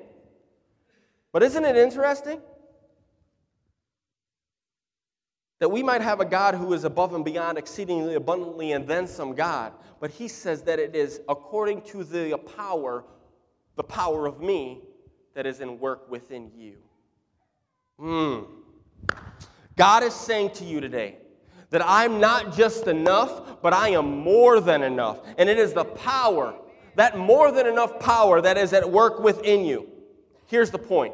But 1.31 1.43
isn't 1.43 1.63
it 1.63 1.77
interesting? 1.77 2.41
That 5.59 5.69
we 5.69 5.83
might 5.83 6.01
have 6.01 6.19
a 6.19 6.25
God 6.25 6.55
who 6.55 6.73
is 6.73 6.83
above 6.83 7.13
and 7.13 7.23
beyond, 7.23 7.57
exceedingly 7.57 8.15
abundantly, 8.15 8.71
and 8.71 8.87
then 8.87 9.07
some 9.07 9.35
God. 9.35 9.73
But 9.99 10.11
he 10.11 10.27
says 10.27 10.63
that 10.63 10.79
it 10.79 10.95
is 10.95 11.21
according 11.29 11.83
to 11.83 12.03
the 12.03 12.37
power, 12.37 13.05
the 13.75 13.83
power 13.83 14.25
of 14.25 14.41
me, 14.41 14.81
that 15.33 15.45
is 15.45 15.61
in 15.61 15.79
work 15.79 16.09
within 16.09 16.51
you. 16.55 16.77
Hmm. 17.99 18.39
God 19.77 20.03
is 20.03 20.13
saying 20.13 20.51
to 20.51 20.65
you 20.65 20.81
today 20.81 21.17
that 21.69 21.81
I'm 21.85 22.19
not 22.19 22.55
just 22.55 22.87
enough, 22.87 23.61
but 23.61 23.73
I 23.73 23.89
am 23.89 24.19
more 24.19 24.59
than 24.59 24.83
enough. 24.83 25.19
And 25.37 25.49
it 25.49 25.57
is 25.57 25.73
the 25.73 25.85
power, 25.85 26.55
that 26.95 27.17
more 27.17 27.51
than 27.51 27.65
enough 27.65 27.99
power 27.99 28.41
that 28.41 28.57
is 28.57 28.73
at 28.73 28.89
work 28.89 29.19
within 29.19 29.63
you. 29.63 29.87
Here's 30.47 30.71
the 30.71 30.79
point 30.79 31.13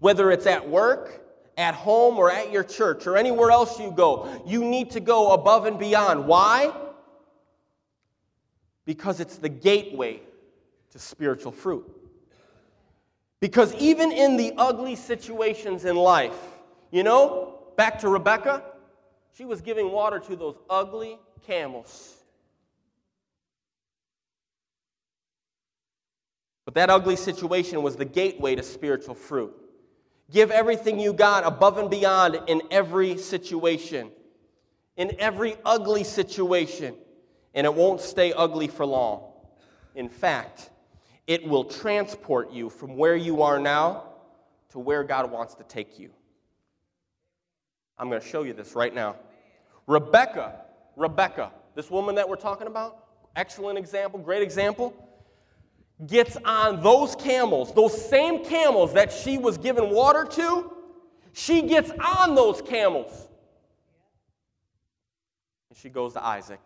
whether 0.00 0.30
it's 0.30 0.46
at 0.46 0.68
work, 0.68 1.24
at 1.56 1.74
home 1.74 2.18
or 2.18 2.30
at 2.30 2.52
your 2.52 2.62
church 2.62 3.06
or 3.06 3.16
anywhere 3.16 3.50
else 3.50 3.80
you 3.80 3.90
go, 3.90 4.42
you 4.46 4.64
need 4.64 4.90
to 4.92 5.00
go 5.00 5.32
above 5.32 5.66
and 5.66 5.78
beyond. 5.78 6.26
Why? 6.26 6.72
Because 8.84 9.20
it's 9.20 9.36
the 9.36 9.48
gateway 9.48 10.20
to 10.92 10.98
spiritual 10.98 11.52
fruit. 11.52 11.84
Because 13.40 13.74
even 13.74 14.12
in 14.12 14.36
the 14.36 14.52
ugly 14.56 14.96
situations 14.96 15.84
in 15.84 15.96
life, 15.96 16.38
you 16.90 17.02
know, 17.02 17.58
back 17.76 17.98
to 18.00 18.08
Rebecca, 18.08 18.62
she 19.36 19.44
was 19.44 19.60
giving 19.60 19.92
water 19.92 20.18
to 20.20 20.36
those 20.36 20.56
ugly 20.70 21.18
camels. 21.46 22.14
But 26.64 26.74
that 26.74 26.90
ugly 26.90 27.16
situation 27.16 27.82
was 27.82 27.96
the 27.96 28.04
gateway 28.04 28.54
to 28.54 28.62
spiritual 28.62 29.14
fruit. 29.14 29.54
Give 30.30 30.50
everything 30.50 31.00
you 31.00 31.12
got 31.12 31.46
above 31.46 31.78
and 31.78 31.90
beyond 31.90 32.40
in 32.48 32.62
every 32.70 33.16
situation, 33.16 34.10
in 34.96 35.16
every 35.18 35.56
ugly 35.64 36.04
situation, 36.04 36.94
and 37.54 37.64
it 37.64 37.72
won't 37.72 38.00
stay 38.00 38.32
ugly 38.32 38.68
for 38.68 38.84
long. 38.84 39.22
In 39.94 40.08
fact, 40.08 40.70
it 41.26 41.46
will 41.46 41.64
transport 41.64 42.52
you 42.52 42.68
from 42.68 42.96
where 42.96 43.16
you 43.16 43.42
are 43.42 43.58
now 43.58 44.04
to 44.70 44.78
where 44.78 45.02
God 45.02 45.30
wants 45.30 45.54
to 45.54 45.64
take 45.64 45.98
you. 45.98 46.10
I'm 47.98 48.10
going 48.10 48.20
to 48.20 48.26
show 48.26 48.42
you 48.42 48.52
this 48.52 48.74
right 48.74 48.94
now. 48.94 49.16
Rebecca, 49.86 50.60
Rebecca, 50.94 51.52
this 51.74 51.90
woman 51.90 52.14
that 52.16 52.28
we're 52.28 52.36
talking 52.36 52.66
about, 52.66 53.06
excellent 53.34 53.78
example, 53.78 54.20
great 54.20 54.42
example 54.42 55.07
gets 56.06 56.36
on 56.44 56.82
those 56.82 57.16
camels, 57.16 57.72
those 57.74 58.08
same 58.08 58.44
camels 58.44 58.92
that 58.94 59.12
she 59.12 59.38
was 59.38 59.58
given 59.58 59.90
water 59.90 60.24
to, 60.24 60.72
she 61.32 61.62
gets 61.62 61.90
on 61.90 62.34
those 62.34 62.62
camels. 62.62 63.28
And 65.70 65.78
she 65.78 65.88
goes 65.88 66.12
to 66.14 66.24
Isaac. 66.24 66.60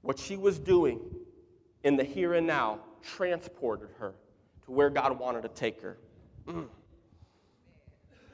What 0.00 0.18
she 0.18 0.36
was 0.36 0.58
doing 0.58 1.00
in 1.84 1.96
the 1.96 2.04
here 2.04 2.34
and 2.34 2.46
now 2.46 2.80
transported 3.02 3.90
her 3.98 4.14
to 4.64 4.70
where 4.70 4.90
God 4.90 5.18
wanted 5.18 5.42
to 5.42 5.48
take 5.48 5.80
her. 5.82 5.98
Mm. 6.46 6.66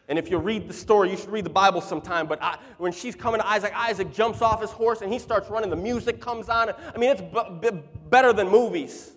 And 0.08 0.18
if 0.18 0.30
you 0.30 0.38
read 0.38 0.66
the 0.66 0.72
story, 0.72 1.10
you 1.10 1.18
should 1.18 1.28
read 1.28 1.44
the 1.44 1.50
Bible 1.50 1.82
sometime. 1.82 2.26
But 2.26 2.42
I, 2.42 2.58
when 2.78 2.92
she's 2.92 3.14
coming 3.14 3.40
to 3.40 3.46
Isaac, 3.46 3.72
Isaac 3.76 4.12
jumps 4.12 4.40
off 4.40 4.62
his 4.62 4.70
horse 4.70 5.02
and 5.02 5.12
he 5.12 5.18
starts 5.18 5.50
running. 5.50 5.68
The 5.68 5.76
music 5.76 6.18
comes 6.18 6.48
on. 6.48 6.70
I 6.70 6.98
mean, 6.98 7.10
it's 7.10 7.20
b- 7.20 7.70
b- 7.70 7.82
better 8.08 8.32
than 8.32 8.48
movies. 8.48 9.12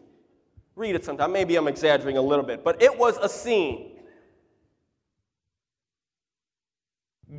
Read 0.75 0.95
it 0.95 1.05
sometime. 1.05 1.31
Maybe 1.31 1.55
I'm 1.55 1.69
exaggerating 1.69 2.17
a 2.17 2.21
little 2.21 2.43
bit, 2.43 2.63
but 2.63 2.81
it 2.81 2.97
was 2.97 3.17
a 3.17 3.29
scene. 3.29 3.99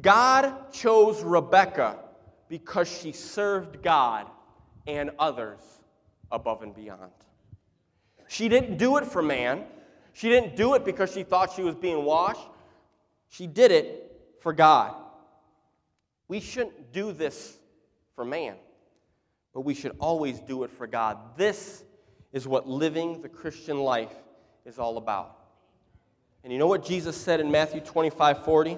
God 0.01 0.73
chose 0.73 1.23
Rebecca 1.23 1.99
because 2.49 2.89
she 2.89 3.13
served 3.13 3.83
God 3.83 4.27
and 4.87 5.11
others 5.19 5.61
above 6.31 6.63
and 6.63 6.75
beyond. 6.75 7.13
She 8.29 8.49
didn't 8.49 8.79
do 8.79 8.97
it 8.97 9.05
for 9.05 9.21
man. 9.21 9.65
She 10.15 10.31
didn't 10.31 10.57
do 10.57 10.73
it 10.75 10.87
because 10.87 11.13
she 11.13 11.23
thought 11.23 11.53
she 11.53 11.63
was 11.63 11.75
being 11.75 12.05
washed. 12.05 12.49
She 13.33 13.47
did 13.47 13.73
it 13.73 14.13
for 14.41 14.53
God. 14.53 14.95
We 16.29 16.39
shouldn't 16.39 16.93
do 16.93 17.13
this 17.13 17.57
for 18.15 18.27
man, 18.27 18.57
but 19.55 19.63
we 19.63 19.73
should 19.73 19.97
always 19.99 20.39
do 20.41 20.65
it 20.65 20.71
for 20.71 20.87
God. 20.87 21.17
This 21.39 21.83
is 22.35 22.47
what 22.47 22.69
living 22.69 23.23
the 23.23 23.31
Christian 23.31 23.79
life 23.79 24.13
is 24.67 24.79
all 24.79 24.99
about. 24.99 25.39
And 26.45 26.53
you 26.53 26.59
know 26.59 26.67
what 26.67 26.85
Jesus 26.85 27.17
said 27.17 27.41
in 27.41 27.51
Matthew 27.51 27.81
25 27.81 28.45
40? 28.45 28.77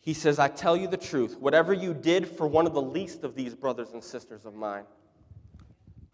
He 0.00 0.14
says, 0.14 0.40
I 0.40 0.48
tell 0.48 0.76
you 0.76 0.88
the 0.88 0.96
truth. 0.96 1.38
Whatever 1.38 1.72
you 1.72 1.94
did 1.94 2.26
for 2.26 2.48
one 2.48 2.66
of 2.66 2.74
the 2.74 2.82
least 2.82 3.22
of 3.22 3.36
these 3.36 3.54
brothers 3.54 3.92
and 3.92 4.02
sisters 4.02 4.44
of 4.44 4.54
mine, 4.56 4.82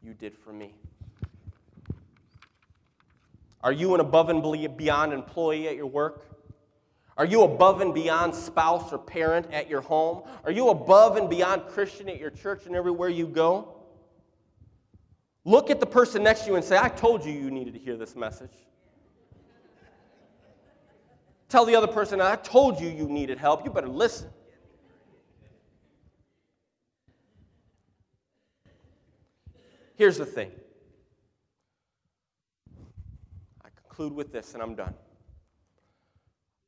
you 0.02 0.12
did 0.12 0.36
for 0.36 0.52
me. 0.52 0.74
Are 3.62 3.72
you 3.72 3.94
an 3.94 4.00
above 4.00 4.28
and 4.28 4.76
beyond 4.76 5.14
employee 5.14 5.68
at 5.68 5.74
your 5.74 5.86
work? 5.86 6.26
Are 7.18 7.26
you 7.26 7.42
above 7.42 7.80
and 7.80 7.92
beyond 7.92 8.32
spouse 8.32 8.92
or 8.92 8.98
parent 8.98 9.52
at 9.52 9.68
your 9.68 9.80
home? 9.80 10.22
Are 10.44 10.52
you 10.52 10.68
above 10.68 11.16
and 11.16 11.28
beyond 11.28 11.66
Christian 11.66 12.08
at 12.08 12.20
your 12.20 12.30
church 12.30 12.66
and 12.66 12.76
everywhere 12.76 13.08
you 13.08 13.26
go? 13.26 13.74
Look 15.44 15.68
at 15.68 15.80
the 15.80 15.86
person 15.86 16.22
next 16.22 16.42
to 16.42 16.50
you 16.50 16.54
and 16.54 16.64
say, 16.64 16.78
I 16.78 16.88
told 16.88 17.24
you 17.24 17.32
you 17.32 17.50
needed 17.50 17.74
to 17.74 17.80
hear 17.80 17.96
this 17.96 18.14
message. 18.14 18.52
Tell 21.48 21.64
the 21.64 21.74
other 21.74 21.88
person, 21.88 22.20
I 22.20 22.36
told 22.36 22.78
you 22.78 22.88
you 22.88 23.08
needed 23.08 23.38
help. 23.38 23.64
You 23.64 23.72
better 23.72 23.88
listen. 23.88 24.28
Here's 29.96 30.18
the 30.18 30.26
thing. 30.26 30.52
I 33.64 33.70
conclude 33.74 34.12
with 34.12 34.32
this 34.32 34.54
and 34.54 34.62
I'm 34.62 34.76
done. 34.76 34.94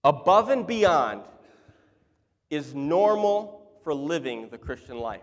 Above 0.04 0.48
and 0.48 0.66
beyond 0.66 1.22
is 2.48 2.74
normal 2.74 3.70
for 3.84 3.94
living 3.94 4.48
the 4.48 4.58
Christian 4.58 4.98
life. 4.98 5.20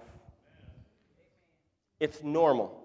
It's 1.99 2.23
normal. 2.23 2.83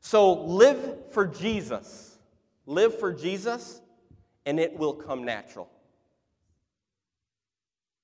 So 0.00 0.44
live 0.44 1.10
for 1.10 1.26
Jesus. 1.26 2.18
Live 2.66 2.98
for 2.98 3.12
Jesus, 3.12 3.80
and 4.44 4.58
it 4.58 4.76
will 4.76 4.94
come 4.94 5.24
natural. 5.24 5.68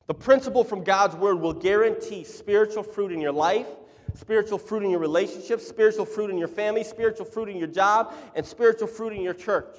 The 0.06 0.14
principle 0.14 0.62
from 0.62 0.84
God's 0.84 1.16
word 1.16 1.40
will 1.40 1.52
guarantee 1.52 2.24
spiritual 2.24 2.82
fruit 2.82 3.12
in 3.12 3.20
your 3.20 3.32
life, 3.32 3.66
spiritual 4.14 4.58
fruit 4.58 4.82
in 4.84 4.90
your 4.90 5.00
relationships, 5.00 5.66
spiritual 5.66 6.04
fruit 6.04 6.30
in 6.30 6.38
your 6.38 6.48
family, 6.48 6.84
spiritual 6.84 7.24
fruit 7.24 7.48
in 7.48 7.56
your 7.56 7.68
job, 7.68 8.12
and 8.34 8.44
spiritual 8.44 8.88
fruit 8.88 9.12
in 9.12 9.22
your 9.22 9.34
church. 9.34 9.76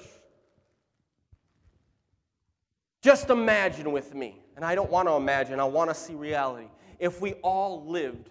Just 3.04 3.28
imagine 3.28 3.92
with 3.92 4.14
me, 4.14 4.38
and 4.56 4.64
I 4.64 4.74
don't 4.74 4.90
want 4.90 5.08
to 5.08 5.12
imagine, 5.12 5.60
I 5.60 5.64
want 5.64 5.90
to 5.90 5.94
see 5.94 6.14
reality. 6.14 6.68
If 6.98 7.20
we 7.20 7.34
all 7.42 7.84
lived 7.84 8.30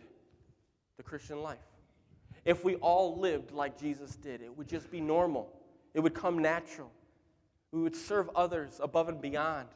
the 0.97 1.03
Christian 1.03 1.43
life, 1.43 1.59
if 2.43 2.65
we 2.65 2.78
all 2.78 3.19
lived 3.19 3.51
like 3.51 3.80
Jesus 3.80 4.15
did, 4.15 4.41
it 4.41 4.57
would 4.57 4.67
just 4.67 4.89
be 4.89 4.99
normal, 4.99 5.53
it 5.93 5.99
would 5.99 6.15
come 6.15 6.39
natural. 6.39 6.89
We 7.71 7.82
would 7.82 7.95
serve 7.95 8.32
others 8.36 8.80
above 8.82 9.09
and 9.09 9.21
beyond. 9.21 9.67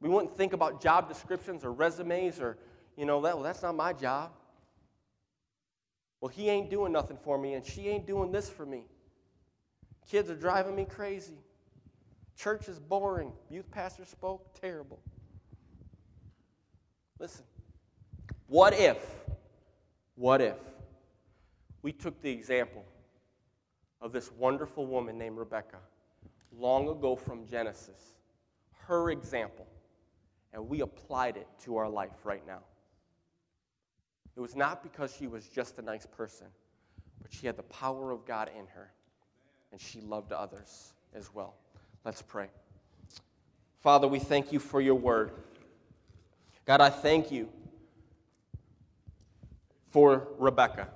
We 0.00 0.08
wouldn't 0.08 0.34
think 0.34 0.54
about 0.54 0.80
job 0.80 1.06
descriptions 1.06 1.62
or 1.62 1.72
resumes 1.72 2.40
or, 2.40 2.56
you 2.96 3.04
know, 3.04 3.18
well, 3.18 3.42
that's 3.42 3.60
not 3.60 3.76
my 3.76 3.92
job. 3.92 4.30
Well, 6.22 6.30
he 6.30 6.48
ain't 6.48 6.70
doing 6.70 6.92
nothing 6.92 7.18
for 7.22 7.36
me, 7.36 7.52
and 7.52 7.66
she 7.66 7.88
ain't 7.88 8.06
doing 8.06 8.32
this 8.32 8.48
for 8.48 8.64
me. 8.64 8.84
Kids 10.10 10.30
are 10.30 10.34
driving 10.34 10.74
me 10.74 10.86
crazy. 10.86 11.36
Church 12.38 12.68
is 12.68 12.78
boring. 12.78 13.32
Youth 13.50 13.68
pastor 13.72 14.04
spoke 14.04 14.54
terrible. 14.60 15.00
Listen, 17.18 17.44
what 18.46 18.72
if, 18.74 19.04
what 20.14 20.40
if 20.40 20.56
we 21.82 21.90
took 21.92 22.22
the 22.22 22.30
example 22.30 22.84
of 24.00 24.12
this 24.12 24.30
wonderful 24.38 24.86
woman 24.86 25.18
named 25.18 25.36
Rebecca 25.36 25.78
long 26.56 26.88
ago 26.88 27.16
from 27.16 27.44
Genesis, 27.44 28.14
her 28.86 29.10
example, 29.10 29.66
and 30.52 30.68
we 30.68 30.82
applied 30.82 31.36
it 31.36 31.48
to 31.64 31.76
our 31.76 31.88
life 31.88 32.24
right 32.24 32.46
now? 32.46 32.60
It 34.36 34.40
was 34.40 34.54
not 34.54 34.84
because 34.84 35.12
she 35.12 35.26
was 35.26 35.48
just 35.48 35.76
a 35.80 35.82
nice 35.82 36.06
person, 36.06 36.46
but 37.20 37.32
she 37.32 37.48
had 37.48 37.56
the 37.56 37.64
power 37.64 38.12
of 38.12 38.24
God 38.24 38.48
in 38.56 38.68
her, 38.68 38.92
and 39.72 39.80
she 39.80 40.00
loved 40.00 40.30
others 40.30 40.94
as 41.12 41.34
well. 41.34 41.56
Let's 42.04 42.22
pray. 42.22 42.48
Father, 43.80 44.08
we 44.08 44.18
thank 44.18 44.52
you 44.52 44.58
for 44.58 44.80
your 44.80 44.94
word. 44.94 45.32
God, 46.64 46.80
I 46.80 46.90
thank 46.90 47.30
you 47.30 47.48
for 49.90 50.28
Rebecca. 50.38 50.88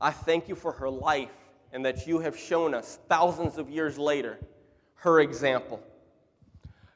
I 0.00 0.10
thank 0.10 0.48
you 0.48 0.54
for 0.54 0.72
her 0.72 0.90
life 0.90 1.30
and 1.72 1.84
that 1.84 2.06
you 2.06 2.20
have 2.20 2.38
shown 2.38 2.74
us 2.74 2.98
thousands 3.08 3.58
of 3.58 3.70
years 3.70 3.98
later 3.98 4.38
her 5.04 5.20
example. 5.20 5.82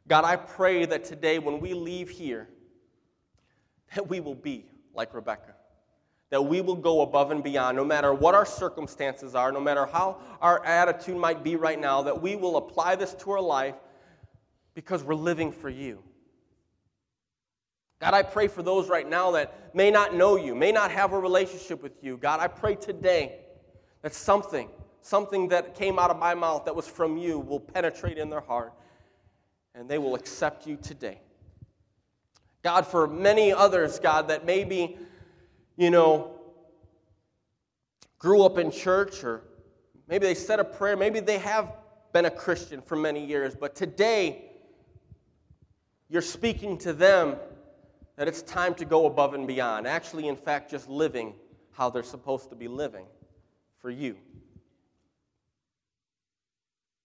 God, 0.06 0.24
I 0.24 0.36
pray 0.36 0.86
that 0.86 1.04
today 1.04 1.38
when 1.38 1.60
we 1.60 1.74
leave 1.74 2.08
here, 2.08 2.48
that 3.94 4.08
we 4.08 4.20
will 4.20 4.34
be 4.34 4.64
like 4.94 5.12
Rebecca. 5.12 5.54
That 6.30 6.42
we 6.42 6.60
will 6.60 6.76
go 6.76 7.00
above 7.00 7.30
and 7.30 7.42
beyond, 7.42 7.76
no 7.76 7.84
matter 7.84 8.12
what 8.12 8.34
our 8.34 8.44
circumstances 8.44 9.34
are, 9.34 9.50
no 9.50 9.60
matter 9.60 9.86
how 9.86 10.18
our 10.40 10.64
attitude 10.64 11.16
might 11.16 11.42
be 11.42 11.56
right 11.56 11.80
now, 11.80 12.02
that 12.02 12.20
we 12.20 12.36
will 12.36 12.56
apply 12.56 12.96
this 12.96 13.14
to 13.14 13.30
our 13.30 13.40
life 13.40 13.74
because 14.74 15.02
we're 15.02 15.14
living 15.14 15.50
for 15.50 15.70
you. 15.70 16.02
God, 18.00 18.14
I 18.14 18.22
pray 18.22 18.46
for 18.46 18.62
those 18.62 18.88
right 18.88 19.08
now 19.08 19.32
that 19.32 19.74
may 19.74 19.90
not 19.90 20.14
know 20.14 20.36
you, 20.36 20.54
may 20.54 20.70
not 20.70 20.90
have 20.90 21.12
a 21.12 21.18
relationship 21.18 21.82
with 21.82 22.02
you. 22.02 22.16
God, 22.16 22.40
I 22.40 22.46
pray 22.46 22.76
today 22.76 23.40
that 24.02 24.14
something, 24.14 24.68
something 25.00 25.48
that 25.48 25.74
came 25.74 25.98
out 25.98 26.10
of 26.10 26.18
my 26.18 26.34
mouth 26.34 26.64
that 26.66 26.76
was 26.76 26.86
from 26.86 27.16
you 27.16 27.40
will 27.40 27.58
penetrate 27.58 28.18
in 28.18 28.30
their 28.30 28.40
heart 28.40 28.72
and 29.74 29.88
they 29.88 29.98
will 29.98 30.14
accept 30.14 30.66
you 30.66 30.76
today. 30.76 31.20
God, 32.62 32.86
for 32.86 33.06
many 33.06 33.52
others, 33.52 33.98
God, 33.98 34.28
that 34.28 34.44
maybe, 34.44 34.96
you 35.78 35.90
know, 35.90 36.32
grew 38.18 38.42
up 38.42 38.58
in 38.58 38.70
church 38.70 39.22
or 39.22 39.44
maybe 40.08 40.26
they 40.26 40.34
said 40.34 40.58
a 40.58 40.64
prayer, 40.64 40.96
maybe 40.96 41.20
they 41.20 41.38
have 41.38 41.72
been 42.12 42.24
a 42.24 42.30
Christian 42.30 42.82
for 42.82 42.96
many 42.96 43.24
years, 43.24 43.54
but 43.54 43.76
today 43.76 44.50
you're 46.08 46.20
speaking 46.20 46.76
to 46.78 46.92
them 46.92 47.36
that 48.16 48.26
it's 48.26 48.42
time 48.42 48.74
to 48.74 48.84
go 48.84 49.06
above 49.06 49.34
and 49.34 49.46
beyond. 49.46 49.86
Actually, 49.86 50.26
in 50.26 50.36
fact, 50.36 50.68
just 50.68 50.88
living 50.88 51.32
how 51.70 51.88
they're 51.88 52.02
supposed 52.02 52.48
to 52.50 52.56
be 52.56 52.66
living 52.66 53.06
for 53.80 53.88
you. 53.88 54.16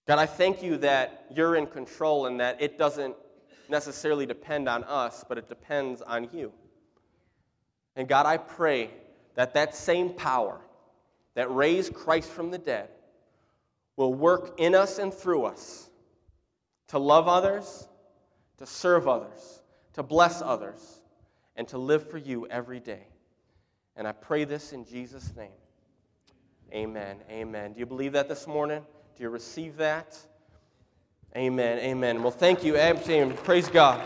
God, 0.07 0.17
I 0.17 0.25
thank 0.25 0.63
you 0.63 0.77
that 0.77 1.27
you're 1.31 1.55
in 1.55 1.67
control 1.67 2.25
and 2.25 2.39
that 2.39 2.59
it 2.59 2.79
doesn't 2.79 3.15
necessarily 3.69 4.25
depend 4.25 4.67
on 4.67 4.83
us, 4.85 5.23
but 5.29 5.37
it 5.37 5.47
depends 5.47 6.01
on 6.01 6.27
you. 6.33 6.51
And 7.95 8.07
God, 8.07 8.25
I 8.25 8.37
pray 8.37 8.89
that 9.35 9.53
that 9.53 9.75
same 9.75 10.09
power 10.13 10.59
that 11.35 11.53
raised 11.53 11.93
Christ 11.93 12.29
from 12.29 12.51
the 12.51 12.57
dead 12.57 12.89
will 13.95 14.13
work 14.13 14.55
in 14.57 14.75
us 14.75 14.99
and 14.99 15.13
through 15.13 15.45
us 15.45 15.89
to 16.87 16.99
love 16.99 17.27
others, 17.27 17.87
to 18.57 18.65
serve 18.65 19.07
others, 19.07 19.61
to 19.93 20.03
bless 20.03 20.41
others, 20.41 21.01
and 21.55 21.67
to 21.67 21.77
live 21.77 22.09
for 22.09 22.17
you 22.17 22.47
every 22.47 22.79
day. 22.79 23.07
And 23.95 24.07
I 24.07 24.11
pray 24.11 24.43
this 24.43 24.73
in 24.73 24.85
Jesus' 24.85 25.35
name. 25.35 25.51
Amen. 26.71 27.17
Amen. 27.29 27.73
Do 27.73 27.79
you 27.79 27.85
believe 27.85 28.13
that 28.13 28.27
this 28.27 28.47
morning? 28.47 28.83
Do 29.15 29.23
you 29.23 29.29
receive 29.29 29.77
that? 29.77 30.17
Amen. 31.35 31.77
Amen. 31.79 32.21
Well, 32.23 32.31
thank 32.31 32.63
you, 32.63 32.77
Absalom. 32.77 33.33
Praise 33.37 33.67
God. 33.67 34.01